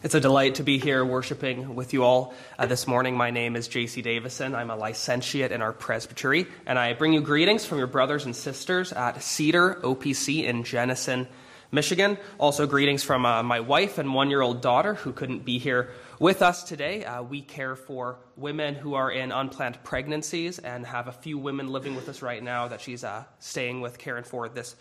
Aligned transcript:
It's 0.00 0.14
a 0.14 0.20
delight 0.20 0.56
to 0.56 0.62
be 0.62 0.78
here 0.78 1.04
worshiping 1.04 1.74
with 1.74 1.92
you 1.92 2.04
all 2.04 2.32
uh, 2.56 2.66
this 2.66 2.86
morning. 2.86 3.16
My 3.16 3.30
name 3.30 3.56
is 3.56 3.68
JC 3.68 4.00
Davison. 4.02 4.54
I'm 4.54 4.70
a 4.70 4.76
licentiate 4.76 5.50
in 5.50 5.60
our 5.60 5.72
presbytery, 5.72 6.46
and 6.66 6.78
I 6.78 6.92
bring 6.92 7.12
you 7.12 7.20
greetings 7.20 7.66
from 7.66 7.78
your 7.78 7.88
brothers 7.88 8.24
and 8.24 8.34
sisters 8.34 8.92
at 8.92 9.22
Cedar 9.22 9.80
OPC 9.82 10.44
in 10.44 10.62
Jenison, 10.62 11.26
Michigan. 11.72 12.16
Also, 12.38 12.66
greetings 12.66 13.02
from 13.02 13.26
uh, 13.26 13.42
my 13.42 13.58
wife 13.58 13.98
and 13.98 14.14
one 14.14 14.30
year 14.30 14.40
old 14.40 14.60
daughter 14.62 14.94
who 14.94 15.12
couldn't 15.12 15.44
be 15.44 15.58
here 15.58 15.90
with 16.20 16.42
us 16.42 16.62
today. 16.62 17.04
Uh, 17.04 17.22
we 17.22 17.42
care 17.42 17.74
for 17.74 18.18
women 18.36 18.76
who 18.76 18.94
are 18.94 19.10
in 19.10 19.32
unplanned 19.32 19.82
pregnancies 19.82 20.60
and 20.60 20.86
have 20.86 21.08
a 21.08 21.12
few 21.12 21.38
women 21.38 21.68
living 21.68 21.96
with 21.96 22.08
us 22.08 22.22
right 22.22 22.42
now 22.42 22.68
that 22.68 22.80
she's 22.80 23.02
uh, 23.02 23.24
staying 23.40 23.80
with, 23.80 23.98
caring 23.98 24.24
for 24.24 24.48
this 24.48 24.76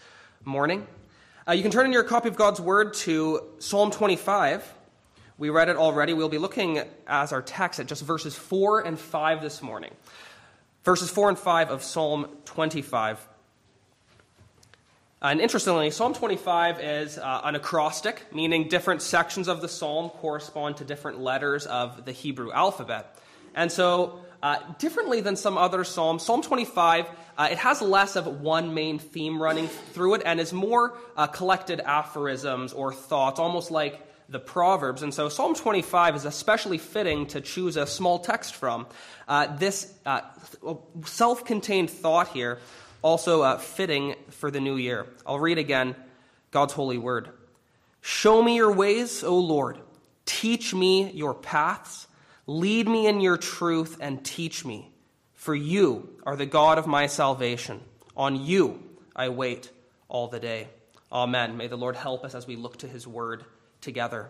morning. 0.46 0.86
Uh, 1.48 1.54
you 1.54 1.62
can 1.62 1.72
turn 1.72 1.86
in 1.86 1.94
your 1.94 2.04
copy 2.04 2.28
of 2.28 2.36
God's 2.36 2.60
Word 2.60 2.94
to 2.96 3.42
Psalm 3.60 3.90
25. 3.90 4.74
We 5.38 5.50
read 5.50 5.70
it 5.70 5.78
already. 5.78 6.12
We'll 6.12 6.28
be 6.28 6.40
looking 6.40 6.82
as 7.08 7.32
our 7.32 7.42
text 7.42 7.80
at 7.80 7.86
just 7.86 8.04
verses 8.04 8.36
4 8.36 8.82
and 8.82 9.00
5 9.00 9.42
this 9.42 9.62
morning. 9.62 9.94
Verses 10.84 11.10
4 11.10 11.30
and 11.30 11.40
5 11.40 11.70
of 11.70 11.84
Psalm 11.84 12.28
25. 12.44 13.26
And 15.22 15.40
interestingly, 15.40 15.90
Psalm 15.90 16.14
25 16.14 16.82
is 16.82 17.18
uh, 17.18 17.40
an 17.46 17.56
acrostic, 17.56 18.26
meaning 18.34 18.68
different 18.68 19.02
sections 19.02 19.48
of 19.48 19.62
the 19.62 19.70
psalm 19.70 20.10
correspond 20.10 20.76
to 20.78 20.84
different 20.84 21.22
letters 21.22 21.66
of 21.66 22.04
the 22.04 22.12
Hebrew 22.12 22.52
alphabet. 22.52 23.18
And 23.56 23.72
so, 23.72 24.20
uh, 24.44 24.58
differently 24.80 25.22
than 25.22 25.38
some 25.38 25.58
other 25.58 25.86
psalms, 25.86 26.24
Psalm 26.24 26.42
25, 26.42 27.08
uh, 27.38 27.48
it 27.52 27.58
has 27.60 27.82
less 27.82 28.16
of 28.16 28.42
one 28.42 28.74
main 28.74 29.00
theme 29.00 29.42
running 29.42 29.68
through 29.68 30.16
it 30.16 30.24
and 30.26 30.40
is 30.40 30.52
more 30.52 30.98
uh, 31.16 31.28
collected 31.28 31.80
aphorisms 31.80 32.74
or 32.74 32.94
thoughts, 32.94 33.40
almost 33.40 33.70
like 33.70 34.02
the 34.30 34.40
Proverbs. 34.40 35.04
And 35.04 35.14
so 35.14 35.30
Psalm 35.30 35.56
25 35.56 36.16
is 36.16 36.26
especially 36.26 36.78
fitting 36.78 37.28
to 37.28 37.42
choose 37.42 37.78
a 37.78 37.86
small 37.86 38.20
text 38.20 38.56
from. 38.56 38.88
Uh, 39.28 39.56
this 39.56 39.94
uh, 40.06 40.22
self 41.06 41.46
contained 41.46 41.90
thought 41.90 42.30
here 42.30 42.60
also 43.02 43.42
uh, 43.44 43.58
fitting 43.58 44.16
for 44.30 44.52
the 44.52 44.60
new 44.60 44.76
year. 44.76 45.06
I'll 45.26 45.40
read 45.40 45.58
again 45.58 45.96
God's 46.52 46.74
holy 46.74 46.98
word. 46.98 47.30
Show 48.02 48.42
me 48.42 48.56
your 48.56 48.72
ways, 48.72 49.24
O 49.24 49.38
Lord. 49.38 49.78
Teach 50.26 50.74
me 50.74 51.12
your 51.12 51.34
paths. 51.34 52.08
Lead 52.48 52.88
me 52.88 53.08
in 53.08 53.22
your 53.22 53.38
truth 53.38 53.98
and 54.02 54.24
teach 54.24 54.66
me. 54.66 54.90
For 55.48 55.56
you 55.56 56.10
are 56.26 56.36
the 56.36 56.46
God 56.46 56.78
of 56.78 56.88
my 56.88 57.08
salvation. 57.08 57.80
On 58.18 58.36
you 58.46 58.84
I 59.16 59.30
wait 59.30 59.72
all 60.10 60.28
the 60.28 60.42
day. 60.42 60.68
Amen. 61.10 61.56
May 61.56 61.68
the 61.68 61.78
Lord 61.78 61.96
help 61.96 62.26
us 62.26 62.36
as 62.36 62.46
we 62.46 62.58
look 62.58 62.80
to 62.80 62.88
his 62.90 63.08
word 63.08 63.46
together. 63.80 64.30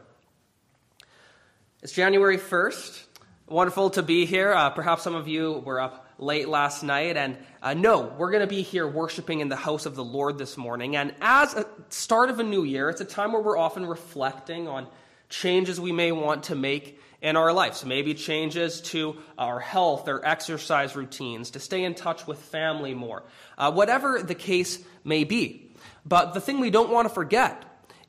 It's 1.81 1.91
January 1.91 2.37
1st. 2.37 3.03
Wonderful 3.47 3.89
to 3.89 4.03
be 4.03 4.27
here. 4.27 4.53
Uh, 4.53 4.69
perhaps 4.69 5.01
some 5.01 5.15
of 5.15 5.27
you 5.27 5.53
were 5.65 5.81
up 5.81 6.07
late 6.19 6.47
last 6.49 6.83
night, 6.83 7.17
and 7.17 7.35
uh, 7.63 7.73
no, 7.73 8.13
we're 8.19 8.29
going 8.29 8.41
to 8.41 8.45
be 8.45 8.61
here 8.61 8.87
worshiping 8.87 9.39
in 9.39 9.49
the 9.49 9.55
house 9.55 9.87
of 9.87 9.95
the 9.95 10.03
Lord 10.03 10.37
this 10.37 10.55
morning. 10.55 10.97
And 10.97 11.15
as 11.19 11.55
a 11.55 11.65
start 11.89 12.29
of 12.29 12.39
a 12.39 12.43
new 12.43 12.63
year, 12.63 12.91
it's 12.91 13.01
a 13.01 13.05
time 13.05 13.31
where 13.31 13.41
we're 13.41 13.57
often 13.57 13.87
reflecting 13.87 14.67
on 14.67 14.85
changes 15.29 15.79
we 15.81 15.91
may 15.91 16.11
want 16.11 16.43
to 16.43 16.55
make 16.55 17.01
in 17.21 17.35
our 17.35 17.53
lives. 17.53 17.85
Maybe 17.85 18.13
changes 18.13 18.81
to 18.81 19.17
our 19.37 19.59
health 19.59 20.07
or 20.07 20.25
exercise 20.25 20.95
routines, 20.95 21.51
to 21.51 21.59
stay 21.59 21.83
in 21.83 21.95
touch 21.95 22.27
with 22.27 22.39
family 22.39 22.93
more, 22.93 23.23
uh, 23.57 23.71
whatever 23.71 24.21
the 24.21 24.35
case 24.35 24.79
may 25.03 25.23
be. 25.23 25.71
But 26.05 26.33
the 26.33 26.41
thing 26.41 26.59
we 26.59 26.69
don't 26.69 26.91
want 26.91 27.07
to 27.07 27.13
forget 27.13 27.63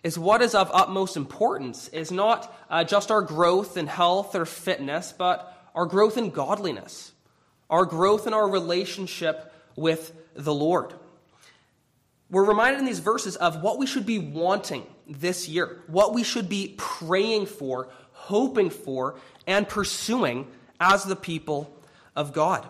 is 0.05 0.19
what 0.19 0.43
is 0.43 0.55
of 0.55 0.71
utmost 0.73 1.17
importance 1.17 1.89
is 1.89 2.13
not 2.13 2.55
uh, 2.71 2.85
just 2.85 3.11
our 3.11 3.23
growth 3.23 3.77
in 3.77 3.87
health 3.87 4.35
or 4.35 4.45
fitness, 4.45 5.13
but 5.17 5.55
our 5.75 5.87
growth 5.87 6.17
in 6.17 6.31
godliness, 6.31 7.13
our 7.69 7.85
growth 7.85 8.27
in 8.27 8.35
our 8.35 8.49
relationship 8.49 9.53
with 9.75 10.13
the 10.35 10.55
Lord. 10.55 10.95
We're 12.31 12.45
reminded 12.45 12.81
in 12.81 12.85
these 12.85 12.99
verses 12.99 13.37
of 13.37 13.63
what 13.63 13.79
we 13.79 13.87
should 13.87 14.05
be 14.05 14.19
wanting 14.19 14.87
this 15.09 15.49
year, 15.49 15.83
what 15.87 16.13
we 16.13 16.23
should 16.23 16.49
be 16.49 16.75
praying 16.77 17.47
for, 17.47 17.89
hoping 18.19 18.71
for, 18.71 19.17
and 19.47 19.69
pursuing 19.69 20.47
as 20.81 21.05
the 21.05 21.17
people 21.17 21.73
of 22.15 22.33
God. 22.33 22.69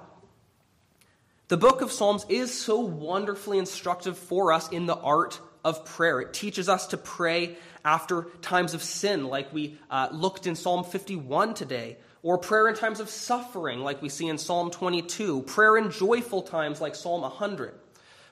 The 1.49 1.57
book 1.57 1.81
of 1.81 1.91
Psalms 1.91 2.27
is 2.29 2.53
so 2.53 2.81
wonderfully 2.81 3.59
instructive 3.59 4.19
for 4.19 4.53
us 4.53 4.69
in 4.69 4.87
the 4.87 4.97
art 4.97 5.41
of 5.65 5.85
prayer. 5.85 6.21
It 6.21 6.35
teaches 6.35 6.69
us 6.69 6.89
to 6.89 6.99
pray 6.99 7.57
after 7.85 8.25
times 8.43 8.75
of 8.75 8.83
sin, 8.83 9.27
like 9.27 9.53
we 9.53 9.79
uh, 9.91 10.09
looked 10.13 10.47
in 10.47 10.55
Psalm 10.55 10.85
51 10.85 11.55
today, 11.55 11.97
or 12.23 12.37
prayer 12.37 12.69
in 12.69 12.75
times 12.75 13.01
of 13.01 13.09
suffering, 13.09 13.81
like 13.81 14.03
we 14.03 14.11
see 14.11 14.29
in 14.29 14.37
Psalm 14.37 14.71
22, 14.71 15.43
prayer 15.43 15.79
in 15.79 15.91
joyful 15.91 16.43
times, 16.43 16.81
like 16.81 16.95
Psalm 16.95 17.23
100. 17.23 17.75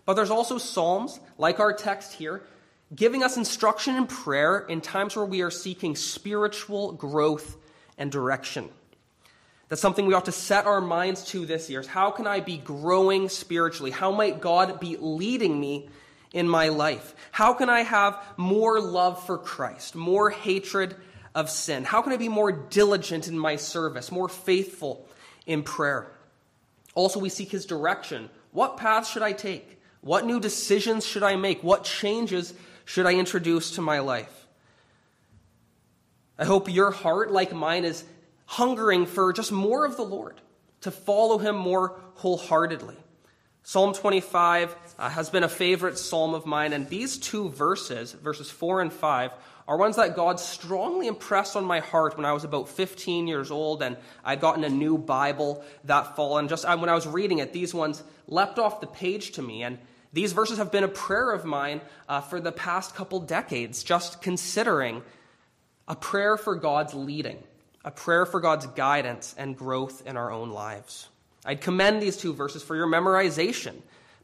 But 0.04 0.14
there's 0.14 0.30
also 0.30 0.58
Psalms, 0.58 1.18
like 1.38 1.58
our 1.58 1.72
text 1.72 2.12
here, 2.12 2.42
giving 2.94 3.22
us 3.22 3.36
instruction 3.36 3.96
in 3.96 4.06
prayer 4.06 4.58
in 4.58 4.80
times 4.80 5.16
where 5.16 5.24
we 5.24 5.42
are 5.42 5.50
seeking 5.50 5.96
spiritual 5.96 6.92
growth 6.92 7.56
and 7.98 8.12
direction. 8.12 8.68
That's 9.68 9.82
something 9.82 10.06
we 10.06 10.14
ought 10.14 10.26
to 10.26 10.32
set 10.32 10.66
our 10.66 10.80
minds 10.80 11.24
to 11.26 11.44
this 11.44 11.68
year. 11.68 11.80
Is 11.80 11.88
how 11.88 12.10
can 12.12 12.26
I 12.26 12.40
be 12.40 12.56
growing 12.56 13.28
spiritually? 13.28 13.90
How 13.90 14.12
might 14.12 14.40
God 14.40 14.78
be 14.78 14.96
leading 14.96 15.58
me 15.58 15.88
in 16.32 16.48
my 16.48 16.68
life? 16.68 17.14
How 17.32 17.52
can 17.52 17.68
I 17.68 17.80
have 17.80 18.22
more 18.36 18.80
love 18.80 19.24
for 19.26 19.38
Christ, 19.38 19.96
more 19.96 20.30
hatred 20.30 20.94
of 21.34 21.50
sin? 21.50 21.82
How 21.82 22.00
can 22.02 22.12
I 22.12 22.16
be 22.16 22.28
more 22.28 22.52
diligent 22.52 23.26
in 23.26 23.36
my 23.36 23.56
service, 23.56 24.12
more 24.12 24.28
faithful 24.28 25.08
in 25.46 25.64
prayer? 25.64 26.12
Also, 26.94 27.18
we 27.18 27.28
seek 27.28 27.50
his 27.50 27.66
direction. 27.66 28.30
What 28.52 28.76
path 28.76 29.08
should 29.08 29.22
I 29.22 29.32
take? 29.32 29.80
What 30.00 30.24
new 30.24 30.38
decisions 30.38 31.04
should 31.04 31.24
I 31.24 31.34
make? 31.34 31.64
What 31.64 31.82
changes 31.82 32.54
should 32.86 33.04
I 33.04 33.12
introduce 33.12 33.72
to 33.72 33.82
my 33.82 33.98
life? 33.98 34.46
I 36.38 36.46
hope 36.46 36.72
your 36.72 36.90
heart, 36.90 37.30
like 37.30 37.52
mine, 37.52 37.84
is 37.84 38.04
hungering 38.46 39.04
for 39.04 39.34
just 39.34 39.52
more 39.52 39.84
of 39.84 39.96
the 39.96 40.04
Lord, 40.04 40.40
to 40.82 40.90
follow 40.90 41.36
him 41.36 41.56
more 41.56 42.00
wholeheartedly. 42.14 42.96
Psalm 43.64 43.92
25 43.92 44.76
uh, 44.98 45.10
has 45.10 45.28
been 45.28 45.42
a 45.42 45.48
favorite 45.48 45.98
psalm 45.98 46.32
of 46.32 46.46
mine, 46.46 46.72
and 46.72 46.88
these 46.88 47.18
two 47.18 47.48
verses, 47.48 48.12
verses 48.12 48.48
4 48.48 48.82
and 48.82 48.92
5, 48.92 49.32
are 49.66 49.76
ones 49.76 49.96
that 49.96 50.14
God 50.14 50.38
strongly 50.38 51.08
impressed 51.08 51.56
on 51.56 51.64
my 51.64 51.80
heart 51.80 52.16
when 52.16 52.24
I 52.24 52.32
was 52.32 52.44
about 52.44 52.68
15 52.68 53.26
years 53.26 53.50
old 53.50 53.82
and 53.82 53.96
I'd 54.24 54.40
gotten 54.40 54.62
a 54.62 54.68
new 54.68 54.96
Bible 54.96 55.64
that 55.84 56.14
fall. 56.14 56.38
And 56.38 56.48
just 56.48 56.64
when 56.64 56.88
I 56.88 56.94
was 56.94 57.08
reading 57.08 57.38
it, 57.38 57.52
these 57.52 57.74
ones 57.74 58.04
leapt 58.28 58.60
off 58.60 58.80
the 58.80 58.86
page 58.86 59.32
to 59.32 59.42
me. 59.42 59.64
And 59.64 59.78
these 60.16 60.32
verses 60.32 60.56
have 60.56 60.72
been 60.72 60.82
a 60.82 60.88
prayer 60.88 61.30
of 61.30 61.44
mine 61.44 61.82
uh, 62.08 62.22
for 62.22 62.40
the 62.40 62.50
past 62.50 62.94
couple 62.94 63.20
decades, 63.20 63.82
just 63.82 64.22
considering 64.22 65.02
a 65.86 65.94
prayer 65.94 66.38
for 66.38 66.54
God's 66.54 66.94
leading, 66.94 67.36
a 67.84 67.90
prayer 67.90 68.24
for 68.24 68.40
God's 68.40 68.66
guidance 68.68 69.34
and 69.36 69.54
growth 69.54 70.06
in 70.06 70.16
our 70.16 70.32
own 70.32 70.52
lives. 70.52 71.10
I'd 71.44 71.60
commend 71.60 72.00
these 72.00 72.16
two 72.16 72.32
verses 72.32 72.62
for 72.62 72.74
your 72.74 72.86
memorization, 72.86 73.74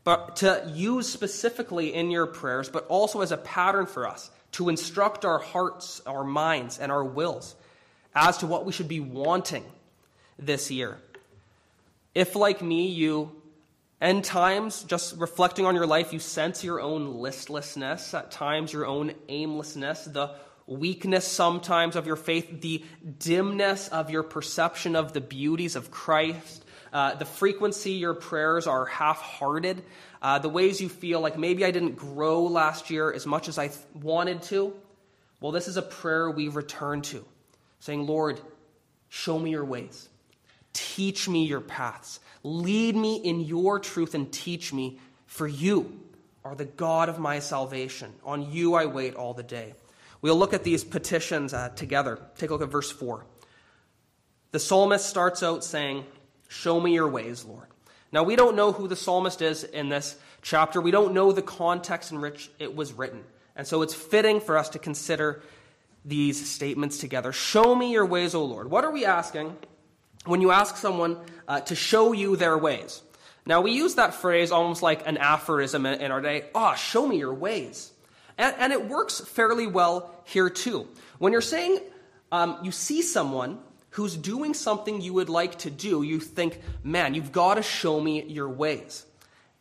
but 0.02 0.36
to 0.36 0.66
use 0.74 1.10
specifically 1.10 1.92
in 1.92 2.10
your 2.10 2.26
prayers, 2.26 2.70
but 2.70 2.86
also 2.86 3.20
as 3.20 3.30
a 3.30 3.36
pattern 3.36 3.84
for 3.84 4.08
us 4.08 4.30
to 4.52 4.70
instruct 4.70 5.26
our 5.26 5.40
hearts, 5.40 6.00
our 6.06 6.24
minds, 6.24 6.78
and 6.78 6.90
our 6.90 7.04
wills 7.04 7.54
as 8.14 8.38
to 8.38 8.46
what 8.46 8.64
we 8.64 8.72
should 8.72 8.88
be 8.88 9.00
wanting 9.00 9.64
this 10.38 10.70
year. 10.70 10.96
If, 12.14 12.34
like 12.34 12.62
me, 12.62 12.86
you, 12.86 13.41
in 14.02 14.20
times, 14.22 14.82
just 14.82 15.16
reflecting 15.16 15.64
on 15.64 15.76
your 15.76 15.86
life, 15.86 16.12
you 16.12 16.18
sense 16.18 16.64
your 16.64 16.80
own 16.80 17.20
listlessness, 17.20 18.12
at 18.14 18.32
times 18.32 18.72
your 18.72 18.84
own 18.84 19.14
aimlessness, 19.28 20.04
the 20.04 20.34
weakness 20.66 21.26
sometimes 21.26 21.94
of 21.94 22.06
your 22.06 22.16
faith, 22.16 22.60
the 22.60 22.84
dimness 23.18 23.86
of 23.88 24.10
your 24.10 24.24
perception 24.24 24.96
of 24.96 25.12
the 25.12 25.20
beauties 25.20 25.76
of 25.76 25.92
Christ, 25.92 26.64
uh, 26.92 27.14
the 27.14 27.24
frequency 27.24 27.92
your 27.92 28.14
prayers 28.14 28.66
are 28.66 28.86
half 28.86 29.20
hearted, 29.20 29.82
uh, 30.20 30.40
the 30.40 30.48
ways 30.48 30.80
you 30.80 30.88
feel 30.88 31.20
like 31.20 31.38
maybe 31.38 31.64
I 31.64 31.70
didn't 31.70 31.94
grow 31.94 32.42
last 32.42 32.90
year 32.90 33.12
as 33.12 33.24
much 33.24 33.48
as 33.48 33.56
I 33.56 33.68
th- 33.68 33.78
wanted 33.94 34.42
to. 34.44 34.74
Well, 35.40 35.52
this 35.52 35.68
is 35.68 35.76
a 35.76 35.82
prayer 35.82 36.28
we 36.28 36.48
return 36.48 37.02
to, 37.02 37.24
saying, 37.78 38.06
Lord, 38.06 38.40
show 39.08 39.38
me 39.38 39.50
your 39.50 39.64
ways, 39.64 40.08
teach 40.72 41.28
me 41.28 41.44
your 41.44 41.60
paths, 41.60 42.18
lead 42.42 42.96
me 42.96 43.16
in 43.16 43.40
your 43.40 43.78
truth, 43.78 44.14
and 44.14 44.32
teach 44.32 44.72
me, 44.72 44.98
for 45.26 45.46
you 45.46 46.00
are 46.44 46.54
the 46.54 46.64
God 46.64 47.08
of 47.08 47.18
my 47.18 47.38
salvation. 47.38 48.12
On 48.24 48.50
you 48.50 48.74
I 48.74 48.86
wait 48.86 49.14
all 49.14 49.34
the 49.34 49.42
day. 49.42 49.74
We'll 50.20 50.36
look 50.36 50.54
at 50.54 50.64
these 50.64 50.84
petitions 50.84 51.52
uh, 51.52 51.70
together. 51.70 52.18
Take 52.36 52.50
a 52.50 52.52
look 52.52 52.62
at 52.62 52.68
verse 52.68 52.90
4. 52.90 53.24
The 54.52 54.58
psalmist 54.58 55.06
starts 55.06 55.42
out 55.42 55.64
saying, 55.64 56.04
Show 56.48 56.78
me 56.78 56.92
your 56.92 57.08
ways, 57.08 57.44
Lord. 57.44 57.66
Now, 58.12 58.22
we 58.24 58.36
don't 58.36 58.56
know 58.56 58.72
who 58.72 58.86
the 58.86 58.96
psalmist 58.96 59.40
is 59.40 59.64
in 59.64 59.88
this 59.88 60.16
chapter. 60.42 60.80
We 60.80 60.90
don't 60.90 61.14
know 61.14 61.32
the 61.32 61.40
context 61.40 62.12
in 62.12 62.20
which 62.20 62.50
it 62.58 62.76
was 62.76 62.92
written. 62.92 63.24
And 63.56 63.66
so 63.66 63.80
it's 63.80 63.94
fitting 63.94 64.40
for 64.40 64.58
us 64.58 64.68
to 64.70 64.78
consider 64.78 65.42
these 66.04 66.50
statements 66.50 66.98
together. 66.98 67.32
Show 67.32 67.74
me 67.74 67.92
your 67.92 68.04
ways, 68.04 68.34
O 68.34 68.44
Lord. 68.44 68.70
What 68.70 68.84
are 68.84 68.90
we 68.90 69.06
asking 69.06 69.56
when 70.24 70.40
you 70.40 70.50
ask 70.50 70.76
someone 70.76 71.18
uh, 71.48 71.60
to 71.60 71.74
show 71.74 72.12
you 72.12 72.36
their 72.36 72.56
ways? 72.56 73.02
Now, 73.44 73.60
we 73.60 73.72
use 73.72 73.96
that 73.96 74.14
phrase 74.14 74.52
almost 74.52 74.82
like 74.82 75.06
an 75.06 75.16
aphorism 75.16 75.84
in, 75.84 76.12
our 76.12 76.20
day. 76.20 76.44
Ah, 76.54 76.72
oh, 76.72 76.76
show 76.76 77.06
me 77.06 77.18
your 77.18 77.34
ways. 77.34 77.92
And, 78.38 78.54
and, 78.58 78.72
it 78.72 78.88
works 78.88 79.20
fairly 79.20 79.66
well 79.66 80.14
here, 80.24 80.48
too. 80.48 80.88
When 81.18 81.32
you're 81.32 81.40
saying 81.40 81.80
um, 82.30 82.58
you 82.62 82.70
see 82.70 83.02
someone 83.02 83.58
who's 83.90 84.16
doing 84.16 84.54
something 84.54 85.00
you 85.00 85.12
would 85.14 85.28
like 85.28 85.58
to 85.58 85.70
do, 85.70 86.02
you 86.02 86.20
think, 86.20 86.60
man, 86.82 87.14
you've 87.14 87.32
got 87.32 87.54
to 87.54 87.62
show 87.62 88.00
me 88.00 88.22
your 88.22 88.48
ways. 88.48 89.04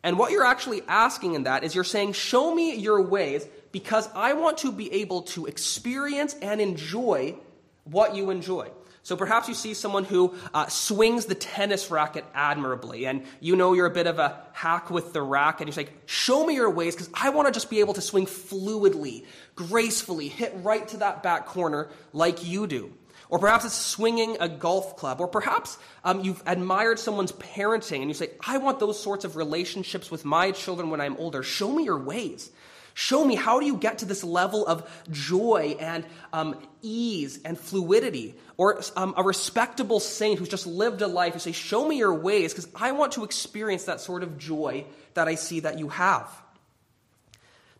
And 0.02 0.18
what 0.18 0.32
you're 0.32 0.46
actually 0.46 0.82
asking 0.88 1.34
in 1.34 1.44
that 1.44 1.64
is 1.64 1.74
you're 1.74 1.84
saying, 1.84 2.14
show 2.14 2.54
me 2.54 2.74
your 2.76 3.02
ways 3.02 3.46
because 3.72 4.08
I 4.14 4.32
want 4.34 4.58
to 4.58 4.72
be 4.72 4.92
able 4.92 5.22
to 5.22 5.46
experience 5.46 6.34
and 6.40 6.60
enjoy 6.60 7.36
what 7.84 8.14
you 8.14 8.30
enjoy. 8.30 8.68
So 9.04 9.16
perhaps 9.16 9.48
you 9.48 9.54
see 9.54 9.74
someone 9.74 10.04
who 10.04 10.34
uh, 10.54 10.68
swings 10.68 11.26
the 11.26 11.34
tennis 11.34 11.90
racket 11.90 12.24
admirably, 12.34 13.06
and 13.06 13.24
you 13.40 13.56
know 13.56 13.72
you're 13.72 13.86
a 13.86 13.90
bit 13.90 14.06
of 14.06 14.20
a 14.20 14.38
hack 14.52 14.90
with 14.90 15.12
the 15.12 15.22
racket, 15.22 15.66
and 15.66 15.76
you're 15.76 15.84
like, 15.84 15.92
show 16.06 16.46
me 16.46 16.54
your 16.54 16.70
ways, 16.70 16.94
because 16.94 17.10
I 17.12 17.30
want 17.30 17.48
to 17.48 17.52
just 17.52 17.68
be 17.68 17.80
able 17.80 17.94
to 17.94 18.00
swing 18.00 18.26
fluidly, 18.26 19.24
gracefully, 19.56 20.28
hit 20.28 20.52
right 20.56 20.86
to 20.88 20.98
that 20.98 21.22
back 21.22 21.46
corner 21.46 21.88
like 22.12 22.46
you 22.46 22.68
do. 22.68 22.92
Or 23.28 23.38
perhaps 23.38 23.64
it's 23.64 23.74
swinging 23.74 24.36
a 24.40 24.48
golf 24.48 24.98
club. 24.98 25.18
Or 25.18 25.26
perhaps 25.26 25.78
um, 26.04 26.20
you've 26.20 26.42
admired 26.44 26.98
someone's 26.98 27.32
parenting 27.32 28.00
and 28.02 28.08
you 28.08 28.12
say, 28.12 28.28
I 28.46 28.58
want 28.58 28.78
those 28.78 29.02
sorts 29.02 29.24
of 29.24 29.36
relationships 29.36 30.10
with 30.10 30.26
my 30.26 30.50
children 30.50 30.90
when 30.90 31.00
I'm 31.00 31.16
older. 31.16 31.42
Show 31.42 31.72
me 31.72 31.84
your 31.84 31.98
ways. 31.98 32.50
Show 32.94 33.24
me 33.24 33.34
how 33.34 33.60
do 33.60 33.66
you 33.66 33.76
get 33.76 33.98
to 33.98 34.04
this 34.04 34.22
level 34.22 34.66
of 34.66 34.88
joy 35.10 35.76
and 35.80 36.04
um, 36.32 36.60
ease 36.82 37.40
and 37.44 37.58
fluidity? 37.58 38.34
Or 38.56 38.82
um, 38.96 39.14
a 39.16 39.22
respectable 39.22 40.00
saint 40.00 40.38
who's 40.38 40.48
just 40.48 40.66
lived 40.66 41.00
a 41.02 41.06
life, 41.06 41.32
and 41.32 41.42
say, 41.42 41.52
Show 41.52 41.86
me 41.86 41.96
your 41.96 42.14
ways, 42.14 42.52
because 42.52 42.68
I 42.74 42.92
want 42.92 43.12
to 43.12 43.24
experience 43.24 43.84
that 43.84 44.00
sort 44.00 44.22
of 44.22 44.38
joy 44.38 44.84
that 45.14 45.28
I 45.28 45.36
see 45.36 45.60
that 45.60 45.78
you 45.78 45.88
have. 45.88 46.28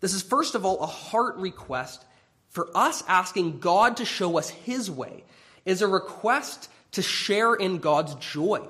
This 0.00 0.14
is, 0.14 0.23
first 0.23 0.55
of 0.55 0.64
all, 0.64 0.81
a 0.81 0.87
heart 0.87 1.37
request 1.37 2.05
for 2.49 2.69
us 2.75 3.03
asking 3.08 3.61
God 3.61 3.97
to 3.97 4.05
show 4.05 4.38
us 4.38 4.50
his 4.50 4.91
way, 4.91 5.25
is 5.65 5.81
a 5.81 5.88
request 5.88 6.69
to 6.93 7.03
share 7.03 7.55
in 7.55 7.79
God's 7.79 8.15
joy. 8.17 8.61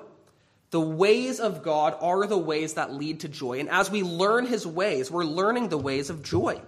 The 0.73 0.81
ways 0.81 1.39
of 1.39 1.61
God 1.61 1.95
are 2.01 2.25
the 2.25 2.35
ways 2.35 2.73
that 2.73 2.91
lead 2.91 3.19
to 3.19 3.27
joy. 3.27 3.59
And 3.59 3.69
as 3.69 3.91
we 3.91 4.01
learn 4.01 4.47
his 4.47 4.65
ways, 4.65 5.11
we're 5.11 5.23
learning 5.23 5.69
the 5.69 5.77
ways 5.77 6.09
of 6.09 6.23
joy. 6.23 6.59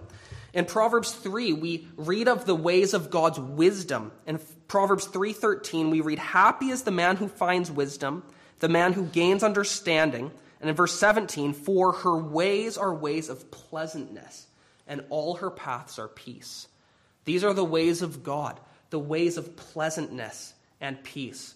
In 0.54 0.64
Proverbs 0.64 1.10
3, 1.10 1.52
we 1.52 1.88
read 1.96 2.28
of 2.28 2.44
the 2.44 2.54
ways 2.54 2.94
of 2.94 3.10
God's 3.10 3.40
wisdom. 3.40 4.12
In 4.24 4.38
Proverbs 4.68 5.06
3:13, 5.06 5.90
we 5.90 6.02
read, 6.02 6.20
"Happy 6.20 6.70
is 6.70 6.84
the 6.84 6.92
man 6.92 7.16
who 7.16 7.26
finds 7.26 7.68
wisdom, 7.68 8.22
the 8.60 8.68
man 8.68 8.92
who 8.92 9.06
gains 9.06 9.42
understanding." 9.42 10.30
And 10.60 10.70
in 10.70 10.76
verse 10.76 10.96
17, 10.96 11.52
"For 11.52 11.90
her 11.90 12.16
ways 12.16 12.78
are 12.78 12.94
ways 12.94 13.28
of 13.28 13.50
pleasantness, 13.50 14.46
and 14.86 15.04
all 15.10 15.34
her 15.34 15.50
paths 15.50 15.98
are 15.98 16.06
peace." 16.06 16.68
These 17.24 17.42
are 17.42 17.54
the 17.54 17.64
ways 17.64 18.02
of 18.02 18.22
God, 18.22 18.60
the 18.90 19.00
ways 19.00 19.36
of 19.36 19.56
pleasantness 19.56 20.54
and 20.80 21.02
peace. 21.02 21.55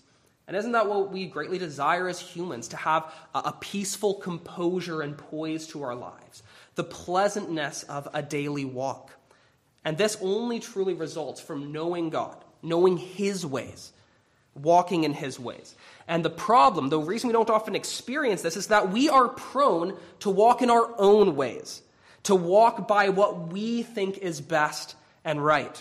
And 0.50 0.56
isn't 0.56 0.72
that 0.72 0.88
what 0.88 1.12
we 1.12 1.26
greatly 1.26 1.58
desire 1.58 2.08
as 2.08 2.18
humans? 2.18 2.66
To 2.68 2.76
have 2.76 3.14
a, 3.36 3.52
peaceful 3.52 4.14
composure 4.14 5.00
and 5.00 5.16
poise 5.16 5.68
to 5.68 5.84
our 5.84 5.94
lives, 5.94 6.42
the 6.74 6.82
pleasantness 6.82 7.84
of 7.84 8.08
a 8.12 8.20
daily 8.20 8.64
walk. 8.64 9.12
And 9.84 9.96
this 9.96 10.18
only 10.20 10.58
truly 10.58 10.94
results 10.94 11.40
from 11.40 11.70
knowing 11.70 12.10
God, 12.10 12.36
knowing 12.62 12.96
His 12.96 13.46
ways, 13.46 13.92
walking 14.56 15.04
in 15.04 15.14
His 15.14 15.38
ways. 15.38 15.76
And 16.08 16.24
the 16.24 16.30
problem, 16.30 16.88
the 16.88 16.98
reason 16.98 17.28
we 17.28 17.32
don't 17.32 17.48
often 17.48 17.76
experience 17.76 18.42
this, 18.42 18.56
is 18.56 18.66
that 18.66 18.90
we 18.90 19.08
are 19.08 19.28
prone 19.28 19.96
to 20.18 20.30
walk 20.30 20.62
in 20.62 20.70
our 20.70 20.92
own 20.98 21.36
ways, 21.36 21.80
to 22.24 22.34
walk 22.34 22.88
by 22.88 23.10
what 23.10 23.52
we 23.52 23.84
think 23.84 24.18
is 24.18 24.40
best 24.40 24.96
and 25.24 25.44
right. 25.44 25.80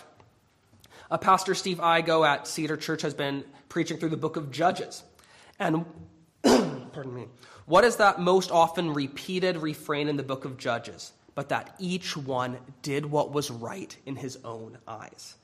A 1.12 1.18
Pastor 1.18 1.56
Steve 1.56 1.80
Igo 1.80 2.28
at 2.28 2.48
Cedar 2.48 2.78
Church 2.78 3.02
has 3.02 3.16
been 3.16 3.44
preaching 3.68 3.98
through 3.98 4.10
the 4.10 4.18
book 4.18 4.36
of 4.36 4.52
Judges. 4.52 5.02
And, 5.58 5.86
pardon 6.44 7.16
me, 7.16 7.26
what 7.66 7.84
is 7.84 7.96
that 7.96 8.20
most 8.20 8.52
often 8.52 8.94
repeated 8.94 9.58
refrain 9.58 10.08
in 10.08 10.18
the 10.18 10.24
book 10.24 10.46
of 10.46 10.58
Judges? 10.58 11.12
But 11.34 11.50
that 11.50 11.76
each 11.80 12.16
one 12.16 12.58
did 12.84 13.08
what 13.08 13.32
was 13.32 13.50
right 13.50 13.96
in 14.06 14.18
his 14.18 14.38
own 14.44 14.78
eyes. 14.88 15.36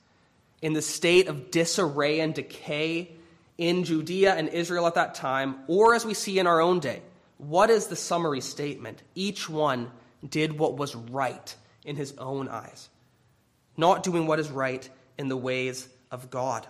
In 0.62 0.72
the 0.72 0.82
state 0.82 1.26
of 1.26 1.50
disarray 1.50 2.20
and 2.20 2.32
decay 2.32 3.10
in 3.58 3.82
Judea 3.82 4.34
and 4.34 4.48
Israel 4.48 4.86
at 4.86 4.94
that 4.94 5.16
time, 5.16 5.56
or 5.66 5.96
as 5.96 6.04
we 6.04 6.14
see 6.14 6.38
in 6.38 6.46
our 6.46 6.60
own 6.60 6.78
day, 6.78 7.02
what 7.38 7.70
is 7.70 7.88
the 7.88 7.96
summary 7.96 8.40
statement? 8.40 9.02
Each 9.16 9.48
one 9.48 9.90
did 10.28 10.56
what 10.56 10.76
was 10.76 10.94
right 10.94 11.54
in 11.84 11.96
his 11.96 12.14
own 12.18 12.48
eyes, 12.48 12.88
not 13.76 14.04
doing 14.04 14.28
what 14.28 14.38
is 14.38 14.50
right 14.50 14.88
in 15.18 15.28
the 15.28 15.36
ways 15.36 15.88
of 16.10 16.30
God. 16.30 16.66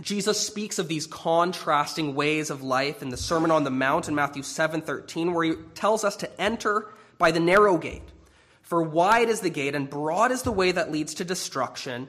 Jesus 0.00 0.38
speaks 0.38 0.78
of 0.78 0.88
these 0.88 1.06
contrasting 1.06 2.14
ways 2.14 2.50
of 2.50 2.62
life 2.62 3.02
in 3.02 3.08
the 3.08 3.16
Sermon 3.16 3.50
on 3.50 3.64
the 3.64 3.70
Mount 3.70 4.08
in 4.08 4.14
Matthew 4.14 4.42
7:13 4.42 5.32
where 5.32 5.44
he 5.44 5.54
tells 5.74 6.04
us 6.04 6.16
to 6.16 6.40
enter 6.40 6.88
by 7.18 7.30
the 7.30 7.40
narrow 7.40 7.78
gate. 7.78 8.12
For 8.62 8.82
wide 8.82 9.28
is 9.28 9.40
the 9.40 9.50
gate 9.50 9.74
and 9.74 9.88
broad 9.88 10.32
is 10.32 10.42
the 10.42 10.52
way 10.52 10.72
that 10.72 10.90
leads 10.90 11.14
to 11.14 11.24
destruction, 11.24 12.08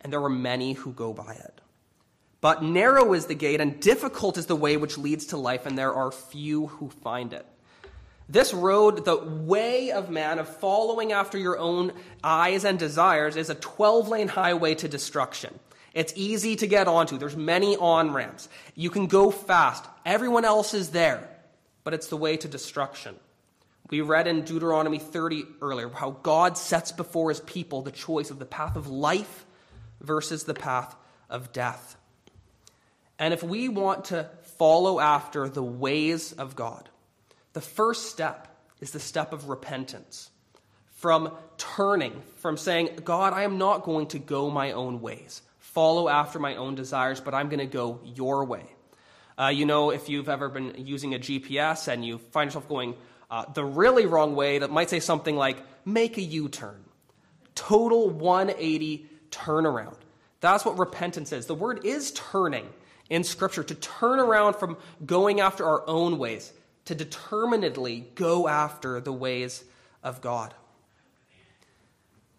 and 0.00 0.12
there 0.12 0.22
are 0.24 0.30
many 0.30 0.72
who 0.72 0.92
go 0.92 1.12
by 1.12 1.34
it. 1.34 1.60
But 2.40 2.64
narrow 2.64 3.12
is 3.12 3.26
the 3.26 3.34
gate 3.34 3.60
and 3.60 3.78
difficult 3.78 4.36
is 4.36 4.46
the 4.46 4.56
way 4.56 4.76
which 4.76 4.98
leads 4.98 5.26
to 5.26 5.36
life, 5.36 5.64
and 5.64 5.78
there 5.78 5.94
are 5.94 6.10
few 6.10 6.66
who 6.66 6.88
find 6.88 7.32
it. 7.32 7.46
This 8.32 8.54
road, 8.54 9.04
the 9.04 9.18
way 9.18 9.92
of 9.92 10.08
man, 10.08 10.38
of 10.38 10.48
following 10.48 11.12
after 11.12 11.36
your 11.36 11.58
own 11.58 11.92
eyes 12.24 12.64
and 12.64 12.78
desires, 12.78 13.36
is 13.36 13.50
a 13.50 13.54
12 13.54 14.08
lane 14.08 14.28
highway 14.28 14.74
to 14.76 14.88
destruction. 14.88 15.58
It's 15.92 16.14
easy 16.16 16.56
to 16.56 16.66
get 16.66 16.88
onto. 16.88 17.18
There's 17.18 17.36
many 17.36 17.76
on 17.76 18.14
ramps. 18.14 18.48
You 18.74 18.88
can 18.88 19.06
go 19.06 19.30
fast. 19.30 19.84
Everyone 20.06 20.46
else 20.46 20.72
is 20.72 20.92
there, 20.92 21.28
but 21.84 21.92
it's 21.92 22.06
the 22.06 22.16
way 22.16 22.38
to 22.38 22.48
destruction. 22.48 23.16
We 23.90 24.00
read 24.00 24.26
in 24.26 24.46
Deuteronomy 24.46 24.98
30 24.98 25.44
earlier 25.60 25.90
how 25.90 26.12
God 26.22 26.56
sets 26.56 26.90
before 26.90 27.28
his 27.28 27.40
people 27.40 27.82
the 27.82 27.90
choice 27.90 28.30
of 28.30 28.38
the 28.38 28.46
path 28.46 28.76
of 28.76 28.88
life 28.88 29.44
versus 30.00 30.44
the 30.44 30.54
path 30.54 30.96
of 31.28 31.52
death. 31.52 31.98
And 33.18 33.34
if 33.34 33.42
we 33.42 33.68
want 33.68 34.06
to 34.06 34.30
follow 34.56 35.00
after 35.00 35.50
the 35.50 35.62
ways 35.62 36.32
of 36.32 36.56
God, 36.56 36.88
the 37.52 37.60
first 37.60 38.06
step 38.06 38.48
is 38.80 38.90
the 38.90 39.00
step 39.00 39.32
of 39.32 39.48
repentance. 39.48 40.30
From 40.96 41.32
turning, 41.58 42.22
from 42.36 42.56
saying, 42.56 43.00
God, 43.04 43.32
I 43.32 43.42
am 43.42 43.58
not 43.58 43.82
going 43.82 44.06
to 44.08 44.18
go 44.18 44.50
my 44.50 44.72
own 44.72 45.00
ways 45.00 45.42
follow 45.72 46.08
after 46.08 46.38
my 46.38 46.56
own 46.56 46.74
desires, 46.74 47.20
but 47.20 47.32
I'm 47.32 47.48
going 47.48 47.58
to 47.60 47.66
go 47.66 48.00
your 48.04 48.44
way. 48.44 48.64
Uh, 49.38 49.48
you 49.48 49.64
know, 49.64 49.90
if 49.90 50.08
you've 50.10 50.28
ever 50.28 50.50
been 50.50 50.74
using 50.76 51.14
a 51.14 51.18
GPS 51.18 51.88
and 51.88 52.04
you 52.04 52.18
find 52.18 52.48
yourself 52.48 52.68
going 52.68 52.94
uh, 53.30 53.46
the 53.54 53.64
really 53.64 54.04
wrong 54.04 54.36
way, 54.36 54.58
that 54.58 54.70
might 54.70 54.90
say 54.90 55.00
something 55.00 55.34
like, 55.34 55.56
make 55.86 56.18
a 56.18 56.22
U 56.22 56.50
turn. 56.50 56.84
Total 57.54 58.10
180 58.10 59.06
turnaround. 59.30 59.96
That's 60.40 60.64
what 60.64 60.78
repentance 60.78 61.32
is. 61.32 61.46
The 61.46 61.54
word 61.54 61.86
is 61.86 62.12
turning 62.12 62.68
in 63.08 63.24
Scripture, 63.24 63.62
to 63.62 63.74
turn 63.74 64.20
around 64.20 64.56
from 64.56 64.76
going 65.04 65.40
after 65.40 65.64
our 65.66 65.86
own 65.86 66.18
ways, 66.18 66.52
to 66.84 66.94
determinedly 66.94 68.08
go 68.14 68.48
after 68.48 69.00
the 69.00 69.12
ways 69.12 69.64
of 70.02 70.20
God. 70.20 70.54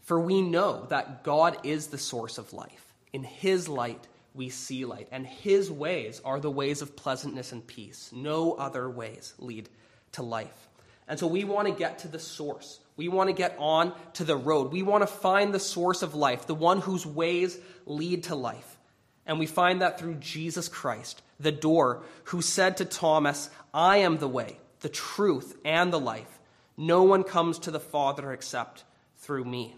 For 0.01 0.19
we 0.19 0.41
know 0.41 0.85
that 0.89 1.23
God 1.23 1.57
is 1.63 1.87
the 1.87 1.97
source 1.97 2.37
of 2.37 2.51
life. 2.53 2.93
In 3.13 3.23
his 3.23 3.69
light, 3.69 4.07
we 4.33 4.49
see 4.49 4.83
light, 4.83 5.07
and 5.11 5.25
his 5.25 5.71
ways 5.71 6.21
are 6.25 6.39
the 6.39 6.51
ways 6.51 6.81
of 6.81 6.95
pleasantness 6.95 7.51
and 7.51 7.65
peace. 7.65 8.09
No 8.11 8.53
other 8.53 8.89
ways 8.89 9.33
lead 9.37 9.69
to 10.13 10.23
life. 10.23 10.67
And 11.07 11.19
so 11.19 11.27
we 11.27 11.43
want 11.43 11.67
to 11.67 11.73
get 11.73 11.99
to 11.99 12.07
the 12.07 12.19
source. 12.19 12.79
We 12.97 13.07
want 13.07 13.29
to 13.29 13.33
get 13.33 13.55
on 13.59 13.93
to 14.13 14.23
the 14.23 14.35
road. 14.35 14.71
We 14.71 14.83
want 14.83 15.03
to 15.03 15.07
find 15.07 15.53
the 15.53 15.59
source 15.59 16.01
of 16.01 16.15
life, 16.15 16.47
the 16.47 16.55
one 16.55 16.81
whose 16.81 17.05
ways 17.05 17.59
lead 17.85 18.23
to 18.25 18.35
life. 18.35 18.77
And 19.25 19.39
we 19.39 19.45
find 19.45 19.81
that 19.81 19.99
through 19.99 20.15
Jesus 20.15 20.67
Christ, 20.67 21.21
the 21.43 21.51
door, 21.51 22.03
who 22.25 22.41
said 22.41 22.77
to 22.77 22.85
Thomas, 22.85 23.49
I 23.73 23.97
am 23.97 24.17
the 24.17 24.27
way, 24.27 24.59
the 24.81 24.89
truth, 24.89 25.57
and 25.63 25.91
the 25.91 25.99
life. 25.99 26.39
No 26.77 27.03
one 27.03 27.23
comes 27.23 27.59
to 27.59 27.71
the 27.71 27.79
Father 27.79 28.31
except 28.31 28.83
through 29.17 29.45
me. 29.45 29.75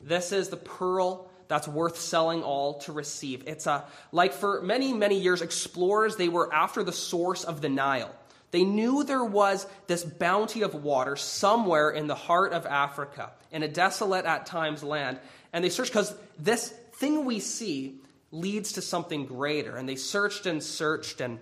This 0.00 0.32
is 0.32 0.48
the 0.48 0.56
pearl 0.56 1.28
that's 1.48 1.68
worth 1.68 1.98
selling 1.98 2.42
all 2.42 2.78
to 2.80 2.92
receive. 2.92 3.44
It's 3.46 3.66
a, 3.66 3.84
like 4.10 4.32
for 4.32 4.62
many, 4.62 4.92
many 4.92 5.20
years, 5.20 5.42
explorers, 5.42 6.16
they 6.16 6.28
were 6.28 6.52
after 6.52 6.82
the 6.82 6.92
source 6.92 7.44
of 7.44 7.60
the 7.60 7.68
Nile. 7.68 8.10
They 8.52 8.64
knew 8.64 9.04
there 9.04 9.24
was 9.24 9.66
this 9.86 10.04
bounty 10.04 10.62
of 10.62 10.74
water 10.74 11.16
somewhere 11.16 11.90
in 11.90 12.06
the 12.06 12.14
heart 12.14 12.52
of 12.52 12.66
Africa, 12.66 13.32
in 13.50 13.62
a 13.62 13.68
desolate 13.68 14.24
at 14.24 14.46
times 14.46 14.82
land. 14.82 15.18
And 15.52 15.64
they 15.64 15.68
searched 15.68 15.92
because 15.92 16.14
this 16.38 16.68
thing 16.94 17.24
we 17.24 17.40
see 17.40 18.00
leads 18.32 18.72
to 18.72 18.82
something 18.82 19.26
greater. 19.26 19.76
And 19.76 19.88
they 19.88 19.96
searched 19.96 20.46
and 20.46 20.62
searched, 20.62 21.20
and 21.20 21.38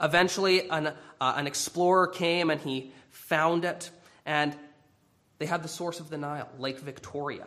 eventually 0.00 0.68
an, 0.68 0.88
uh, 1.20 1.34
an 1.36 1.46
explorer 1.46 2.06
came 2.06 2.50
and 2.50 2.60
he 2.60 2.92
found 3.10 3.64
it. 3.64 3.90
And 4.24 4.54
they 5.38 5.46
had 5.46 5.62
the 5.62 5.68
source 5.68 5.98
of 5.98 6.10
the 6.10 6.18
Nile, 6.18 6.48
Lake 6.58 6.78
Victoria. 6.78 7.46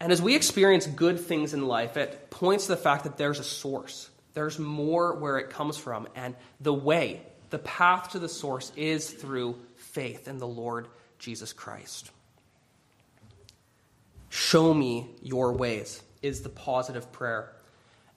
And 0.00 0.10
as 0.10 0.20
we 0.20 0.34
experience 0.34 0.86
good 0.86 1.20
things 1.20 1.54
in 1.54 1.68
life, 1.68 1.96
it 1.96 2.28
points 2.30 2.66
to 2.66 2.72
the 2.72 2.76
fact 2.76 3.04
that 3.04 3.16
there's 3.18 3.38
a 3.38 3.44
source. 3.44 4.10
There's 4.34 4.58
more 4.58 5.14
where 5.14 5.38
it 5.38 5.50
comes 5.50 5.76
from. 5.76 6.08
And 6.16 6.34
the 6.60 6.74
way, 6.74 7.22
the 7.50 7.58
path 7.58 8.12
to 8.12 8.18
the 8.18 8.28
source 8.28 8.72
is 8.76 9.08
through 9.10 9.60
faith 9.76 10.26
in 10.26 10.38
the 10.38 10.46
Lord 10.46 10.88
Jesus 11.18 11.52
Christ. 11.52 12.10
Show 14.28 14.72
me 14.72 15.06
your 15.20 15.52
ways 15.52 16.02
is 16.22 16.42
the 16.42 16.48
positive 16.48 17.12
prayer. 17.12 17.52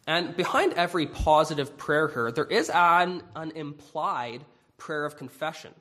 And 0.07 0.35
behind 0.37 0.73
every 0.73 1.07
positive 1.07 1.77
prayer 1.77 2.07
here, 2.07 2.31
there 2.31 2.45
is 2.45 2.69
an, 2.69 3.23
an 3.35 3.51
implied 3.51 4.45
prayer 4.77 5.05
of 5.05 5.17
confession. 5.17 5.73